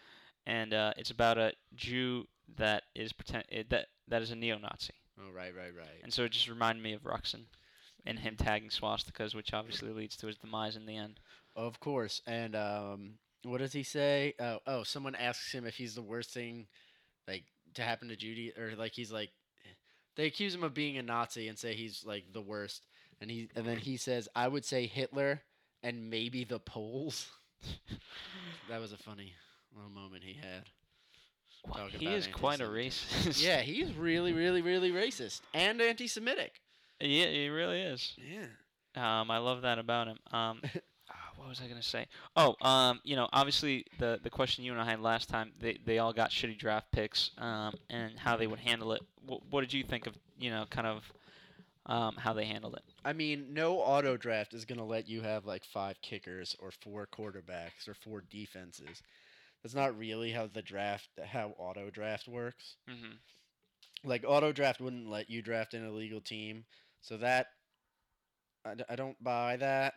and 0.45 0.73
uh, 0.73 0.93
it's 0.97 1.11
about 1.11 1.37
a 1.37 1.53
Jew 1.75 2.27
that 2.57 2.83
is 2.95 3.13
pretend 3.13 3.45
eh, 3.51 3.63
that 3.69 3.87
that 4.07 4.21
is 4.21 4.31
a 4.31 4.35
neo-Nazi, 4.35 4.93
Oh, 5.19 5.31
right, 5.33 5.55
right, 5.55 5.73
right. 5.75 6.01
and 6.03 6.11
so 6.13 6.23
it 6.23 6.31
just 6.31 6.49
reminded 6.49 6.83
me 6.83 6.93
of 6.93 7.03
Ruxin 7.03 7.45
and 8.05 8.19
him 8.19 8.35
tagging 8.35 8.69
swastikas, 8.69 9.33
which 9.33 9.53
obviously 9.53 9.89
leads 9.91 10.15
to 10.17 10.27
his 10.27 10.35
demise 10.37 10.75
in 10.75 10.85
the 10.85 10.97
end. 10.97 11.19
Of 11.55 11.79
course. 11.79 12.21
And 12.25 12.55
um, 12.55 13.13
what 13.43 13.59
does 13.59 13.73
he 13.73 13.83
say? 13.83 14.33
Oh, 14.39 14.59
oh, 14.65 14.83
someone 14.83 15.15
asks 15.15 15.51
him 15.51 15.65
if 15.65 15.75
he's 15.75 15.95
the 15.95 16.01
worst 16.01 16.31
thing, 16.31 16.67
like 17.27 17.43
to 17.75 17.81
happen 17.81 18.07
to 18.09 18.15
Judy, 18.15 18.53
or 18.57 18.73
like 18.77 18.93
he's 18.93 19.11
like, 19.11 19.31
they 20.15 20.25
accuse 20.25 20.53
him 20.53 20.63
of 20.63 20.73
being 20.73 20.97
a 20.97 21.01
Nazi 21.01 21.47
and 21.47 21.57
say 21.57 21.73
he's 21.73 22.03
like 22.05 22.25
the 22.33 22.41
worst, 22.41 22.85
and 23.21 23.29
he 23.29 23.49
and 23.55 23.65
then 23.65 23.77
he 23.77 23.97
says, 23.97 24.27
I 24.35 24.47
would 24.47 24.65
say 24.65 24.85
Hitler 24.87 25.41
and 25.81 26.09
maybe 26.09 26.43
the 26.43 26.59
Poles. 26.59 27.29
that 28.69 28.79
was 28.79 28.93
a 28.93 28.97
funny 28.97 29.33
little 29.75 29.91
moment 29.91 30.23
he 30.23 30.33
had. 30.33 30.69
Talk 31.71 31.91
he 31.91 32.07
is 32.07 32.27
quite 32.27 32.59
a 32.59 32.65
racist. 32.65 33.41
yeah, 33.41 33.61
he's 33.61 33.93
really, 33.93 34.33
really, 34.33 34.61
really 34.61 34.91
racist 34.91 35.41
and 35.53 35.81
anti-Semitic. 35.81 36.59
yeah, 36.99 37.27
he 37.27 37.47
really 37.47 37.81
is. 37.81 38.13
Yeah. 38.17 38.47
Um, 38.95 39.31
I 39.31 39.37
love 39.37 39.61
that 39.61 39.79
about 39.79 40.07
him. 40.07 40.17
Um, 40.31 40.61
what 41.43 41.49
was 41.49 41.61
I 41.61 41.67
gonna 41.67 41.81
say? 41.81 42.07
Oh, 42.37 42.55
um, 42.61 43.01
you 43.03 43.17
know, 43.17 43.27
obviously 43.33 43.85
the 43.99 44.17
the 44.23 44.29
question 44.29 44.63
you 44.63 44.71
and 44.71 44.81
I 44.81 44.85
had 44.85 45.01
last 45.01 45.27
time, 45.27 45.51
they 45.59 45.77
they 45.85 45.99
all 45.99 46.13
got 46.13 46.29
shitty 46.29 46.57
draft 46.57 46.89
picks, 46.91 47.31
um, 47.37 47.73
and 47.89 48.17
how 48.17 48.37
they 48.37 48.47
would 48.47 48.59
handle 48.59 48.93
it. 48.93 49.01
What, 49.25 49.41
what 49.49 49.61
did 49.61 49.73
you 49.73 49.83
think 49.83 50.07
of, 50.07 50.17
you 50.39 50.49
know, 50.49 50.65
kind 50.69 50.87
of, 50.87 51.03
um, 51.85 52.15
how 52.15 52.31
they 52.31 52.45
handled 52.45 52.75
it? 52.75 52.83
I 53.03 53.11
mean, 53.11 53.47
no 53.53 53.79
auto 53.79 54.15
draft 54.15 54.53
is 54.53 54.63
going 54.63 54.77
to 54.77 54.85
let 54.85 55.07
you 55.07 55.21
have 55.21 55.45
like 55.45 55.65
five 55.65 56.01
kickers 56.01 56.55
or 56.59 56.71
four 56.71 57.07
quarterbacks 57.07 57.87
or 57.87 57.93
four 57.93 58.23
defenses. 58.29 59.01
That's 59.61 59.75
not 59.75 59.97
really 59.97 60.31
how 60.31 60.47
the 60.47 60.61
draft, 60.61 61.09
how 61.25 61.55
auto 61.57 61.89
draft 61.89 62.27
works. 62.27 62.77
Mm-hmm. 62.89 63.15
Like 64.05 64.23
auto 64.25 64.53
draft 64.53 64.79
wouldn't 64.79 65.09
let 65.09 65.29
you 65.29 65.41
draft 65.41 65.73
an 65.73 65.85
illegal 65.85 66.21
team, 66.21 66.63
so 67.01 67.17
that 67.17 67.47
I, 68.65 68.75
d- 68.75 68.83
I 68.89 68.95
don't 68.95 69.21
buy 69.21 69.57
that. 69.57 69.93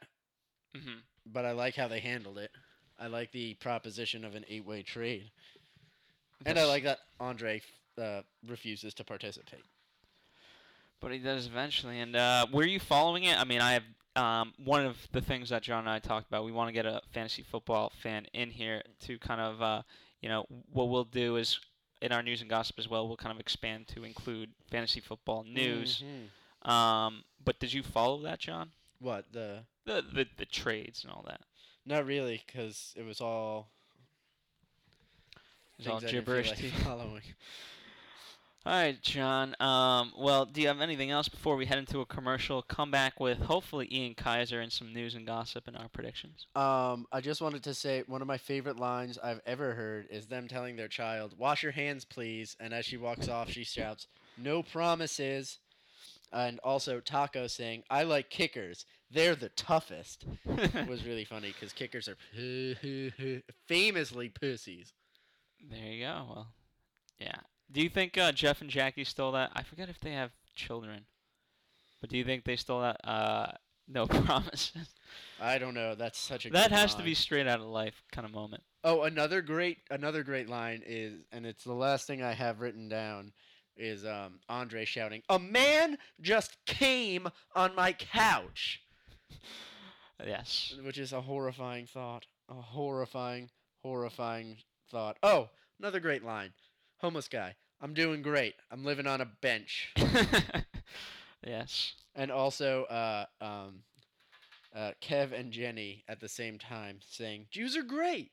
Mm-hmm. 0.77 0.99
But 1.33 1.45
I 1.45 1.53
like 1.53 1.75
how 1.75 1.89
they 1.89 2.01
handled 2.01 2.39
it. 2.39 2.51
I 2.99 3.09
like 3.09 3.33
the 3.33 3.55
proposition 3.55 4.25
of 4.25 4.35
an 4.35 4.45
eight-way 4.49 4.83
trade, 4.83 5.31
and 6.47 6.59
I 6.59 6.65
like 6.65 6.85
that 6.85 6.99
Andre 7.21 7.61
uh, 8.01 8.23
refuses 8.47 8.95
to 8.95 9.05
participate. 9.05 9.65
But 11.01 11.13
he 11.13 11.19
does 11.19 11.47
eventually. 11.47 12.01
And 12.01 12.17
uh, 12.17 12.47
were 12.53 12.65
you 12.65 12.81
following 12.81 13.25
it? 13.25 13.39
I 13.39 13.45
mean, 13.45 13.61
I 13.61 13.73
have 13.75 13.83
um, 14.17 14.55
one 14.65 14.87
of 14.87 14.97
the 15.13 15.21
things 15.21 15.51
that 15.51 15.63
John 15.63 15.81
and 15.81 15.91
I 15.91 15.99
talked 15.99 16.27
about. 16.29 16.45
We 16.45 16.53
want 16.53 16.69
to 16.69 16.73
get 16.73 16.87
a 16.87 17.03
fantasy 17.13 17.43
football 17.43 17.93
fan 18.03 18.27
in 18.33 18.51
here 18.51 18.83
to 19.01 19.19
kind 19.19 19.41
of, 19.41 19.61
uh, 19.61 19.83
you 20.23 20.29
know, 20.31 20.47
what 20.73 20.89
we'll 20.89 21.05
do 21.05 21.37
is 21.37 21.61
in 22.01 22.13
our 22.13 22.23
news 22.23 22.41
and 22.41 22.49
gossip 22.49 22.79
as 22.79 22.89
well. 22.89 23.07
We'll 23.07 23.19
kind 23.19 23.35
of 23.35 23.41
expand 23.41 23.89
to 23.89 24.05
include 24.05 24.51
fantasy 24.71 25.01
football 25.01 25.45
news. 25.45 26.03
Mhm. 26.03 26.71
Um, 26.71 27.25
but 27.45 27.59
did 27.61 27.73
you 27.75 27.83
follow 27.83 28.23
that, 28.23 28.39
John? 28.39 28.71
What 29.01 29.27
the? 29.33 29.65
The 29.87 30.03
the, 30.13 30.27
the 30.37 30.47
trades 30.47 31.05
and 31.05 31.13
all 31.13 31.25
that. 31.27 31.41
Not 31.87 32.05
really, 32.05 32.43
because 32.47 32.93
it 32.97 33.05
was 33.05 33.21
all 33.21 33.69
It's 35.79 35.87
all 35.87 36.01
things 36.01 36.11
I 36.11 36.13
didn't 36.13 36.27
feel 36.27 36.35
gibberish. 36.35 36.63
like 36.63 36.73
following. 36.83 37.23
All 38.67 38.73
right, 38.73 39.01
John. 39.01 39.55
Um, 39.61 40.13
well, 40.19 40.45
do 40.45 40.61
you 40.61 40.67
have 40.67 40.81
anything 40.81 41.13
else 41.13 41.29
before 41.29 41.55
we 41.55 41.67
head 41.67 41.79
into 41.79 42.01
a 42.01 42.05
commercial? 42.05 42.63
Come 42.63 42.91
back 42.91 43.21
with 43.21 43.39
hopefully 43.39 43.87
Ian 43.93 44.15
Kaiser 44.17 44.61
and 44.61 44.73
some 44.73 44.93
news 44.93 45.15
and 45.15 45.25
gossip 45.25 45.69
and 45.69 45.77
our 45.77 45.89
predictions. 45.89 46.49
Um, 46.57 47.07
I 47.13 47.21
just 47.21 47.41
wanted 47.41 47.63
to 47.63 47.75
say 47.75 48.03
one 48.09 48.23
of 48.23 48.27
my 48.27 48.39
favorite 48.39 48.77
lines 48.81 49.19
I've 49.23 49.41
ever 49.47 49.75
heard 49.75 50.09
is 50.11 50.27
them 50.27 50.49
telling 50.49 50.75
their 50.75 50.89
child, 50.89 51.39
"Wash 51.39 51.63
your 51.63 51.71
hands, 51.71 52.05
please." 52.05 52.57
And 52.59 52.75
as 52.75 52.85
she 52.85 52.97
walks 52.97 53.29
off, 53.29 53.49
she 53.53 53.63
shouts, 53.63 54.09
"No 54.37 54.65
promises." 54.65 55.61
And 56.33 56.59
also 56.65 56.99
Taco 56.99 57.47
saying, 57.47 57.85
"I 57.89 58.03
like 58.03 58.31
kickers. 58.31 58.85
They're 59.11 59.37
the 59.37 59.51
toughest." 59.51 60.25
was 60.89 61.05
really 61.05 61.25
funny 61.25 61.49
because 61.53 61.73
kickers 61.73 62.09
are 62.09 62.17
famously 63.67 64.29
pussies. 64.29 64.93
There 65.71 65.79
you 65.79 66.05
go. 66.05 66.27
Well, 66.29 66.49
yeah. 67.19 67.41
Do 67.71 67.83
you 67.83 67.89
think 67.89 68.17
uh, 68.17 68.33
Jeff 68.33 68.61
and 68.61 68.71
Jackie 68.71 69.05
stole 69.05 69.33
that? 69.33 69.51
I 69.55 69.63
forget 69.63 69.89
if 69.89 69.99
they 70.01 70.13
have 70.13 70.31
children, 70.55 71.07
but 72.01 72.11
do 72.11 72.17
you 72.17 72.25
think 72.25 72.45
they 72.45 72.57
stole 72.57 72.83
that? 72.83 73.01
Uh, 73.03 73.53
no 73.89 74.07
promises. 74.07 74.95
I 75.41 75.59
don't 75.59 75.75
know. 75.75 75.95
That's 75.95 76.19
such 76.19 76.47
a 76.47 76.51
that 76.51 76.73
has 76.73 76.95
to 76.97 77.03
be 77.03 77.15
straight 77.15 77.47
out 77.47 77.61
of 77.61 77.67
life 77.67 78.03
kind 78.13 78.27
of 78.27 78.33
moment. 78.33 78.63
Oh, 78.85 79.03
another 79.03 79.43
great 79.43 79.79
another 79.91 80.23
great 80.23 80.49
line 80.49 80.83
is, 80.87 81.21
and 81.33 81.47
it's 81.47 81.65
the 81.65 81.73
last 81.73 82.07
thing 82.07 82.23
I 82.23 82.33
have 82.33 82.61
written 82.61 82.89
down, 82.89 83.33
is 83.77 84.05
um, 84.05 84.41
Andre 84.49 84.85
shouting, 84.85 85.23
"A 85.29 85.39
man 85.39 85.99
just 86.21 86.57
came 86.67 87.29
on 87.55 87.75
my 87.75 87.93
couch," 87.93 88.83
Yes. 90.27 90.75
which 90.83 90.99
is 90.99 91.13
a 91.13 91.21
horrifying 91.21 91.87
thought. 91.87 92.27
A 92.49 92.55
horrifying, 92.55 93.51
horrifying 93.83 94.57
thought. 94.91 95.19
Oh, 95.23 95.51
another 95.79 96.01
great 96.01 96.25
line. 96.25 96.53
Homeless 96.99 97.29
guy. 97.29 97.55
I'm 97.81 97.93
doing 97.93 98.23
great. 98.23 98.55
I'm 98.71 98.85
living 98.85 99.07
on 99.07 99.21
a 99.21 99.27
bench. 99.27 99.93
yes. 101.47 101.93
And 102.15 102.31
also, 102.31 102.85
uh, 102.85 103.27
um, 103.41 103.83
uh, 104.75 104.93
Kev 105.03 105.39
and 105.39 105.53
Jenny 105.53 106.05
at 106.09 106.21
the 106.21 106.29
same 106.29 106.59
time 106.59 107.01
saying, 107.07 107.47
"Jews 107.51 107.77
are 107.77 107.83
great. 107.83 108.31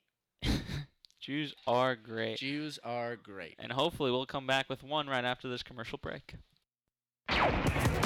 Jews 1.19 1.53
are 1.67 1.95
great. 1.95 2.37
Jews 2.37 2.79
are 2.83 3.15
great." 3.17 3.55
And 3.59 3.71
hopefully 3.71 4.11
we'll 4.11 4.25
come 4.25 4.47
back 4.47 4.69
with 4.69 4.83
one 4.83 5.07
right 5.07 5.25
after 5.25 5.49
this 5.49 5.63
commercial 5.63 5.97
break. 5.97 6.35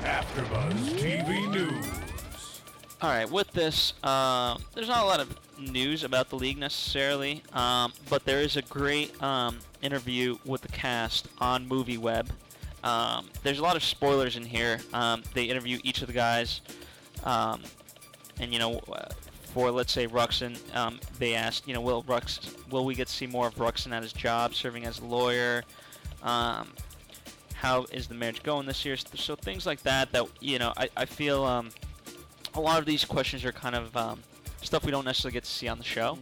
AfterBuzz 0.02 0.97
TV 0.97 1.52
News. 1.52 1.86
All 3.02 3.10
right, 3.10 3.28
with 3.28 3.52
this, 3.52 3.96
um, 4.04 4.62
there's 4.76 4.88
not 4.88 5.02
a 5.02 5.08
lot 5.08 5.20
of 5.20 5.36
news 5.58 6.04
about 6.04 6.30
the 6.30 6.36
league 6.36 6.60
necessarily, 6.60 7.42
um, 7.52 7.94
but 8.12 8.26
there 8.26 8.42
is 8.42 8.58
a 8.58 8.62
great 8.62 9.20
um, 9.24 9.58
interview 9.82 10.38
with 10.46 10.62
the 10.62 10.68
cast 10.68 11.28
on 11.40 11.68
MovieWeb. 11.68 12.28
Um, 12.84 13.28
there's 13.42 13.58
a 13.58 13.64
lot 13.64 13.76
of 13.76 13.84
spoilers 13.84 14.36
in 14.36 14.46
here. 14.46 14.78
Um, 14.94 15.24
they 15.34 15.46
interview 15.46 15.80
each 15.84 16.02
of 16.02 16.08
the 16.08 16.14
guys, 16.14 16.62
um, 17.24 17.64
and 18.40 18.54
you 18.54 18.60
know, 18.60 18.80
uh, 18.94 19.10
for 19.46 19.72
let's 19.72 19.92
say 19.92 20.06
Ruxin, 20.06 20.60
they 21.18 21.34
asked, 21.34 21.68
you 21.68 21.74
know, 21.74 21.82
will 21.82 22.04
Rux, 22.04 22.54
will 22.70 22.86
we 22.86 22.94
get 22.94 23.08
to 23.08 23.14
see 23.14 23.26
more 23.26 23.48
of 23.48 23.56
Ruxin 23.56 23.94
at 23.94 24.04
his 24.04 24.14
job, 24.14 24.54
serving 24.54 24.86
as 24.86 25.00
a 25.00 25.06
lawyer? 25.06 25.64
How 26.22 27.86
is 27.92 28.08
the 28.08 28.14
marriage 28.14 28.44
going 28.44 28.68
this 28.68 28.86
year? 28.86 28.96
So 28.96 29.36
things 29.36 29.66
like 29.66 29.82
that. 29.82 30.12
That 30.12 30.28
you 30.40 30.60
know, 30.60 30.72
I, 30.78 30.88
I 30.96 31.06
feel. 31.06 31.66
A 32.54 32.62
lot 32.62 32.80
of 32.80 32.86
these 32.86 33.06
questions 33.06 33.46
are 33.46 33.52
kind 33.52 33.76
of 33.76 33.96
um, 33.96 34.20
stuff 34.62 34.86
we 34.86 34.92
don't 34.92 35.06
necessarily 35.06 35.34
get 35.34 35.44
to 35.44 35.52
see 35.52 35.68
on 35.68 35.78
the 35.78 35.84
show. 35.84 36.18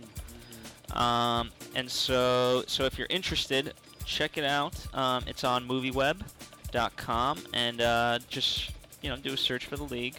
Um, 0.92 1.52
and 1.76 1.90
so, 1.90 2.64
so 2.68 2.86
if 2.86 2.98
you're 2.98 3.08
interested, 3.10 3.74
check 4.06 4.38
it 4.38 4.44
out. 4.44 4.74
Um, 4.94 5.24
it's 5.28 5.44
on 5.44 5.68
MovieWeb.com, 5.68 7.40
and 7.54 7.82
uh, 7.82 8.20
just 8.28 8.72
you 9.02 9.10
know 9.10 9.16
do 9.16 9.34
a 9.34 9.38
search 9.38 9.66
for 9.66 9.78
the 9.78 9.84
league. 9.84 10.16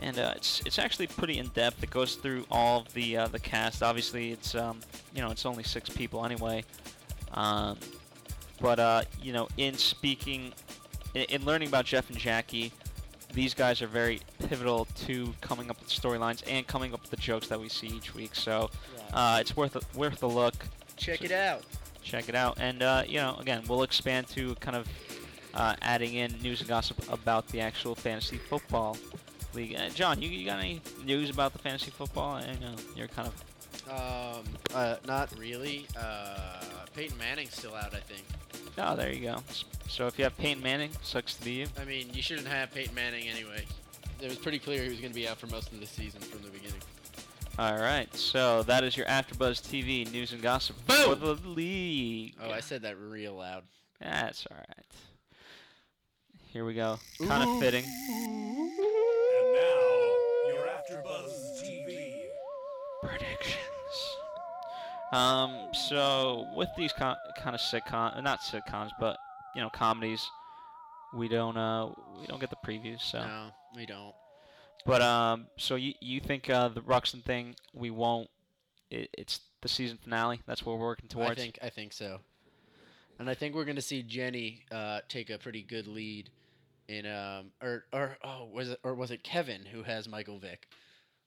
And 0.00 0.18
uh, 0.18 0.32
it's 0.36 0.62
it's 0.66 0.78
actually 0.78 1.06
pretty 1.08 1.38
in 1.38 1.48
depth. 1.48 1.82
It 1.82 1.90
goes 1.90 2.16
through 2.16 2.44
all 2.50 2.80
of 2.80 2.92
the 2.94 3.16
uh, 3.18 3.28
the 3.28 3.38
cast. 3.38 3.82
Obviously, 3.82 4.32
it's 4.32 4.54
um, 4.54 4.80
you 5.14 5.22
know 5.22 5.30
it's 5.30 5.46
only 5.46 5.62
six 5.62 5.88
people 5.90 6.24
anyway. 6.24 6.64
Um, 7.34 7.78
but 8.60 8.78
uh, 8.78 9.02
you 9.20 9.32
know, 9.32 9.48
in 9.56 9.74
speaking, 9.74 10.52
in, 11.14 11.22
in 11.24 11.44
learning 11.44 11.68
about 11.68 11.84
Jeff 11.84 12.10
and 12.10 12.18
Jackie, 12.18 12.72
these 13.32 13.54
guys 13.54 13.82
are 13.82 13.86
very 13.86 14.20
pivotal 14.48 14.86
to 15.06 15.32
coming 15.40 15.70
up 15.70 15.80
with 15.80 15.88
storylines 15.88 16.42
and 16.46 16.66
coming 16.66 16.92
up 16.94 17.02
with 17.02 17.10
the 17.10 17.16
jokes 17.16 17.48
that 17.48 17.60
we 17.60 17.68
see 17.68 17.86
each 17.88 18.14
week. 18.14 18.34
So 18.34 18.70
uh, 19.12 19.38
it's 19.40 19.56
worth 19.56 19.76
a, 19.76 19.80
worth 19.98 20.22
a 20.22 20.26
look. 20.26 20.54
Check 20.96 21.22
it 21.24 21.32
out. 21.32 21.62
Check 22.02 22.28
it 22.28 22.34
out, 22.34 22.58
and 22.60 22.82
uh, 22.82 23.04
you 23.06 23.18
know, 23.18 23.36
again, 23.40 23.62
we'll 23.68 23.82
expand 23.84 24.26
to 24.28 24.54
kind 24.56 24.76
of 24.76 24.88
uh, 25.54 25.76
adding 25.82 26.14
in 26.14 26.32
news 26.42 26.60
and 26.60 26.68
gossip 26.68 26.96
about 27.12 27.46
the 27.48 27.60
actual 27.60 27.94
fantasy 27.94 28.38
football 28.38 28.96
league. 29.54 29.76
Uh, 29.76 29.88
John, 29.90 30.20
you, 30.20 30.28
you 30.28 30.44
got 30.44 30.58
any 30.58 30.80
news 31.04 31.30
about 31.30 31.52
the 31.52 31.58
fantasy 31.60 31.90
football? 31.92 32.34
I 32.34 32.54
know 32.60 32.74
you're 32.96 33.06
kind 33.08 33.28
of 33.28 33.88
Um, 33.88 34.44
uh, 34.74 34.96
not 35.06 35.30
really. 35.38 35.86
Uh, 35.96 36.60
Peyton 36.94 37.16
Manning's 37.18 37.54
still 37.54 37.74
out, 37.74 37.94
I 37.94 38.00
think. 38.00 38.24
Oh, 38.78 38.96
there 38.96 39.12
you 39.12 39.20
go. 39.20 39.38
So 39.88 40.06
if 40.06 40.18
you 40.18 40.24
have 40.24 40.36
Peyton 40.38 40.62
Manning, 40.62 40.90
sucks 41.02 41.34
to 41.34 41.44
be 41.44 41.52
you. 41.52 41.66
I 41.80 41.84
mean, 41.84 42.08
you 42.12 42.22
shouldn't 42.22 42.48
have 42.48 42.72
Peyton 42.72 42.94
Manning 42.94 43.28
anyway. 43.28 43.64
It 44.20 44.28
was 44.28 44.38
pretty 44.38 44.58
clear 44.58 44.82
he 44.82 44.88
was 44.88 45.00
going 45.00 45.12
to 45.12 45.18
be 45.18 45.26
out 45.26 45.38
for 45.38 45.48
most 45.48 45.72
of 45.72 45.80
the 45.80 45.86
season 45.86 46.20
from 46.20 46.42
the 46.42 46.50
beginning. 46.50 46.80
All 47.58 47.78
right, 47.78 48.12
so 48.16 48.62
that 48.62 48.82
is 48.82 48.96
your 48.96 49.04
AfterBuzz 49.06 49.60
TV 49.60 50.10
news 50.10 50.32
and 50.32 50.40
gossip 50.40 50.76
for 50.88 51.14
the 51.14 51.34
league. 51.44 52.34
Oh, 52.42 52.50
I 52.50 52.60
said 52.60 52.82
that 52.82 52.98
real 52.98 53.34
loud. 53.34 53.64
That's 54.00 54.46
all 54.50 54.56
right. 54.56 54.86
Here 56.46 56.64
we 56.64 56.74
go. 56.74 56.98
Kind 57.26 57.48
of 57.48 57.60
fitting. 57.60 57.84
Um, 65.12 65.68
so 65.72 66.46
with 66.56 66.70
these 66.76 66.92
kind 66.92 67.16
of 67.46 67.60
sitcom, 67.60 68.22
not 68.22 68.40
sitcoms, 68.40 68.90
but 68.98 69.18
you 69.54 69.60
know 69.60 69.68
comedies, 69.70 70.26
we 71.14 71.28
don't 71.28 71.56
uh 71.56 71.90
we 72.18 72.26
don't 72.26 72.40
get 72.40 72.50
the 72.50 72.56
previews. 72.66 73.02
So. 73.02 73.20
No, 73.20 73.48
we 73.76 73.86
don't. 73.86 74.14
But 74.84 75.02
um, 75.02 75.46
so 75.56 75.76
you 75.76 75.94
you 76.00 76.20
think 76.20 76.50
uh, 76.50 76.68
the 76.68 76.80
Ruxin 76.80 77.22
thing 77.22 77.54
we 77.72 77.90
won't? 77.90 78.28
It, 78.90 79.10
it's 79.16 79.40
the 79.60 79.68
season 79.68 79.98
finale. 80.02 80.40
That's 80.46 80.66
what 80.66 80.76
we're 80.78 80.86
working 80.86 81.08
towards. 81.08 81.30
I 81.30 81.34
think 81.34 81.58
I 81.62 81.68
think 81.68 81.92
so. 81.92 82.18
And 83.18 83.30
I 83.30 83.34
think 83.34 83.54
we're 83.54 83.64
going 83.64 83.76
to 83.76 83.82
see 83.82 84.02
Jenny 84.02 84.64
uh, 84.72 85.00
take 85.08 85.30
a 85.30 85.38
pretty 85.38 85.62
good 85.62 85.86
lead 85.86 86.30
in 86.88 87.06
um 87.06 87.52
or 87.62 87.84
or 87.92 88.18
oh 88.24 88.48
was 88.52 88.70
it 88.70 88.80
or 88.82 88.94
was 88.94 89.12
it 89.12 89.22
Kevin 89.22 89.64
who 89.64 89.84
has 89.84 90.08
Michael 90.08 90.38
Vick? 90.38 90.68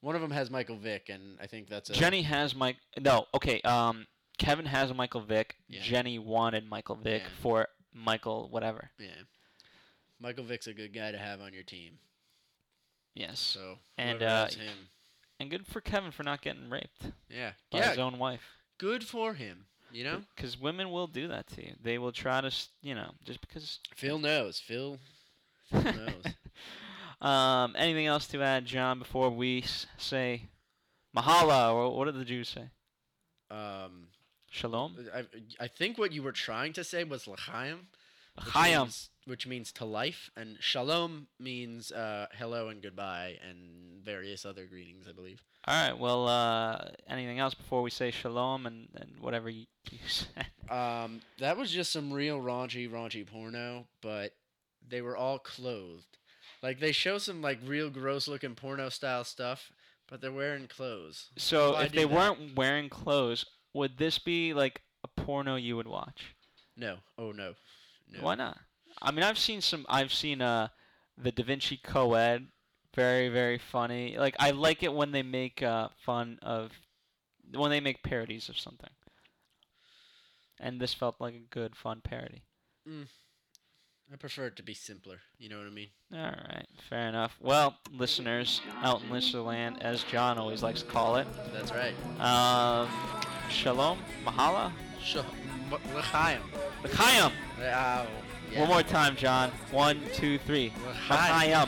One 0.06 0.14
of 0.16 0.22
them 0.22 0.30
has 0.30 0.52
Michael 0.52 0.78
Vick, 0.78 1.10
and 1.10 1.36
I 1.42 1.48
think 1.48 1.68
that's 1.68 1.90
a, 1.90 1.94
Jenny 1.94 2.22
has 2.22 2.54
Mike. 2.54 2.76
No, 3.02 3.26
okay. 3.34 3.60
Um, 3.62 4.06
Kevin 4.38 4.68
has 4.68 4.94
Michael 4.94 5.22
Vick. 5.22 5.56
Yeah. 5.68 5.82
Jenny 5.82 6.20
wanted 6.20 6.70
Michael 6.70 6.94
Vick 6.96 7.24
Yeah. 7.24 7.30
for 7.42 7.68
Michael 7.92 8.48
whatever. 8.52 8.92
Yeah, 9.00 9.08
Michael 10.20 10.44
Vick's 10.44 10.68
a 10.68 10.74
good 10.74 10.94
guy 10.94 11.12
to 11.12 11.18
have 11.18 11.42
on 11.42 11.54
your 11.54 11.64
team. 11.64 11.98
Yes. 13.16 13.40
So 13.40 13.80
and 13.98 14.20
whoever 14.20 14.32
uh, 14.32 14.44
has 14.46 14.54
him, 14.54 14.90
and 15.40 15.50
good 15.50 15.66
for 15.66 15.82
Kevin 15.82 16.12
for 16.12 16.22
not 16.22 16.40
getting 16.44 16.70
raped 16.70 17.12
yeah, 17.28 17.54
by 17.72 17.80
yeah, 17.80 17.90
his 17.90 17.98
own 17.98 18.20
wife. 18.20 18.42
good 18.78 19.04
for 19.04 19.34
him. 19.34 19.66
You 19.92 20.04
know, 20.04 20.22
Because 20.36 20.60
women 20.60 20.92
will 20.92 21.08
do 21.08 21.28
that 21.30 21.48
to 21.56 21.66
you. 21.66 21.74
They 21.82 21.98
will 21.98 22.12
try 22.12 22.42
to, 22.42 22.48
s- 22.48 22.70
you 22.84 22.94
know, 22.94 23.12
just 23.24 23.40
because. 23.42 23.80
Phil 23.96 24.20
knows. 24.20 24.60
Phil, 24.60 24.98
Phil 25.72 25.82
knows. 25.84 26.26
Um, 27.22 27.76
anything 27.78 28.06
else 28.08 28.28
to 28.28 28.42
add, 28.42 28.66
John, 28.66 29.00
before 29.00 29.30
we 29.30 29.64
s- 29.64 29.86
say 29.98 30.44
Mahala, 31.16 31.74
or 31.74 31.96
what 31.96 32.06
did 32.06 32.16
the 32.16 32.26
Jews 32.26 32.50
say? 32.50 32.70
um, 33.52 34.08
Shalom? 34.50 34.96
I 35.14 35.26
I 35.60 35.68
think 35.68 35.98
what 35.98 36.12
you 36.12 36.24
were 36.24 36.32
trying 36.32 36.74
to 36.74 36.84
say 36.84 37.04
was 37.04 37.28
l'chaim. 37.28 37.88
which 38.36 38.48
L'chaim. 38.48 38.82
means- 38.82 39.10
which 39.26 39.48
means 39.48 39.72
to 39.72 39.86
life, 39.86 40.30
and 40.36 40.58
shalom 40.62 41.28
means 41.40 41.92
uh, 41.92 42.28
hello 42.38 42.70
and 42.70 42.80
goodbye, 42.82 43.40
and 43.50 44.04
various 44.04 44.46
other 44.46 44.66
greetings, 44.68 45.08
I 45.10 45.14
believe. 45.14 45.42
All 45.68 45.74
right. 45.90 45.98
Well, 45.98 46.28
uh, 46.28 46.90
anything 47.08 47.40
else 47.40 47.56
before 47.56 47.82
we 47.82 47.90
say 47.90 48.12
shalom 48.12 48.68
and, 48.68 48.88
and 48.96 49.16
whatever 49.20 49.50
you, 49.50 49.66
you 49.90 49.98
said? 50.08 50.46
Um, 50.70 51.22
that 51.40 51.58
was 51.58 51.72
just 51.72 51.92
some 51.92 52.14
real 52.14 52.40
raunchy, 52.40 52.88
raunchy 52.88 53.26
porno, 53.26 53.88
but 54.02 54.36
they 54.88 55.02
were 55.02 55.18
all 55.18 55.40
clothed. 55.40 56.18
Like 56.66 56.80
they 56.80 56.94
show 56.94 57.20
some 57.20 57.44
like 57.44 57.60
real 57.64 57.92
gross 57.92 58.28
looking 58.28 58.56
porno 58.56 58.90
style 58.90 59.24
stuff, 59.24 59.72
but 60.10 60.20
they're 60.20 60.32
wearing 60.32 60.66
clothes. 60.66 61.30
So 61.38 61.74
Why 61.74 61.84
if 61.84 61.92
they 61.92 62.06
that? 62.06 62.12
weren't 62.12 62.56
wearing 62.56 62.90
clothes, 62.90 63.46
would 63.76 64.00
this 64.00 64.18
be 64.18 64.52
like 64.52 64.82
a 65.04 65.08
porno 65.08 65.58
you 65.58 65.76
would 65.76 65.88
watch? 65.88 66.34
No, 66.76 66.98
oh 67.20 67.32
no, 67.32 67.54
no. 68.12 68.20
Why 68.20 68.34
not? 68.34 68.58
I 69.00 69.12
mean, 69.12 69.22
I've 69.22 69.38
seen 69.38 69.62
some. 69.62 69.86
I've 69.88 70.12
seen 70.12 70.42
uh, 70.42 70.70
the 71.16 71.32
Da 71.32 71.44
Vinci 71.44 71.78
Co-ed, 71.78 72.48
very 72.96 73.30
very 73.30 73.60
funny. 73.60 74.18
Like 74.18 74.36
I 74.40 74.50
like 74.50 74.82
it 74.82 74.92
when 74.92 75.12
they 75.12 75.22
make 75.22 75.62
uh 75.62 75.90
fun 76.04 76.40
of, 76.42 76.72
when 77.54 77.70
they 77.70 77.80
make 77.80 78.02
parodies 78.02 78.50
of 78.50 78.58
something. 78.58 78.90
And 80.60 80.82
this 80.82 80.96
felt 80.96 81.22
like 81.22 81.36
a 81.36 81.54
good 81.54 81.76
fun 81.76 82.02
parody. 82.04 82.42
I 84.12 84.18
prefer 84.18 84.46
it 84.48 84.56
to 84.58 84.64
be 84.64 84.74
simpler. 84.74 85.18
You 85.40 85.50
know 85.50 85.58
what 85.58 85.68
I 85.68 85.72
mean? 85.72 85.88
All 86.14 86.20
right, 86.20 86.66
fair 86.90 87.08
enough. 87.10 87.36
Well, 87.42 87.76
listeners 87.92 88.62
out 88.84 89.02
in 89.02 89.10
Listerland, 89.10 89.82
as 89.82 90.04
John 90.04 90.38
always 90.38 90.62
likes 90.64 90.82
to 90.84 90.88
call 90.88 91.16
it, 91.18 91.28
That's 91.54 91.72
right. 91.72 91.94
um, 92.22 92.88
shalom, 93.50 94.00
mahala, 94.24 94.72
Sh- 95.04 95.18
l'chaim. 95.96 96.42
l'chaim. 96.84 97.32
Yeah. 97.60 98.06
One 98.60 98.68
more 98.70 98.84
time, 98.84 99.16
John. 99.16 99.50
One, 99.72 100.00
two, 100.14 100.38
three. 100.40 100.72
L'chaim. 101.10 101.68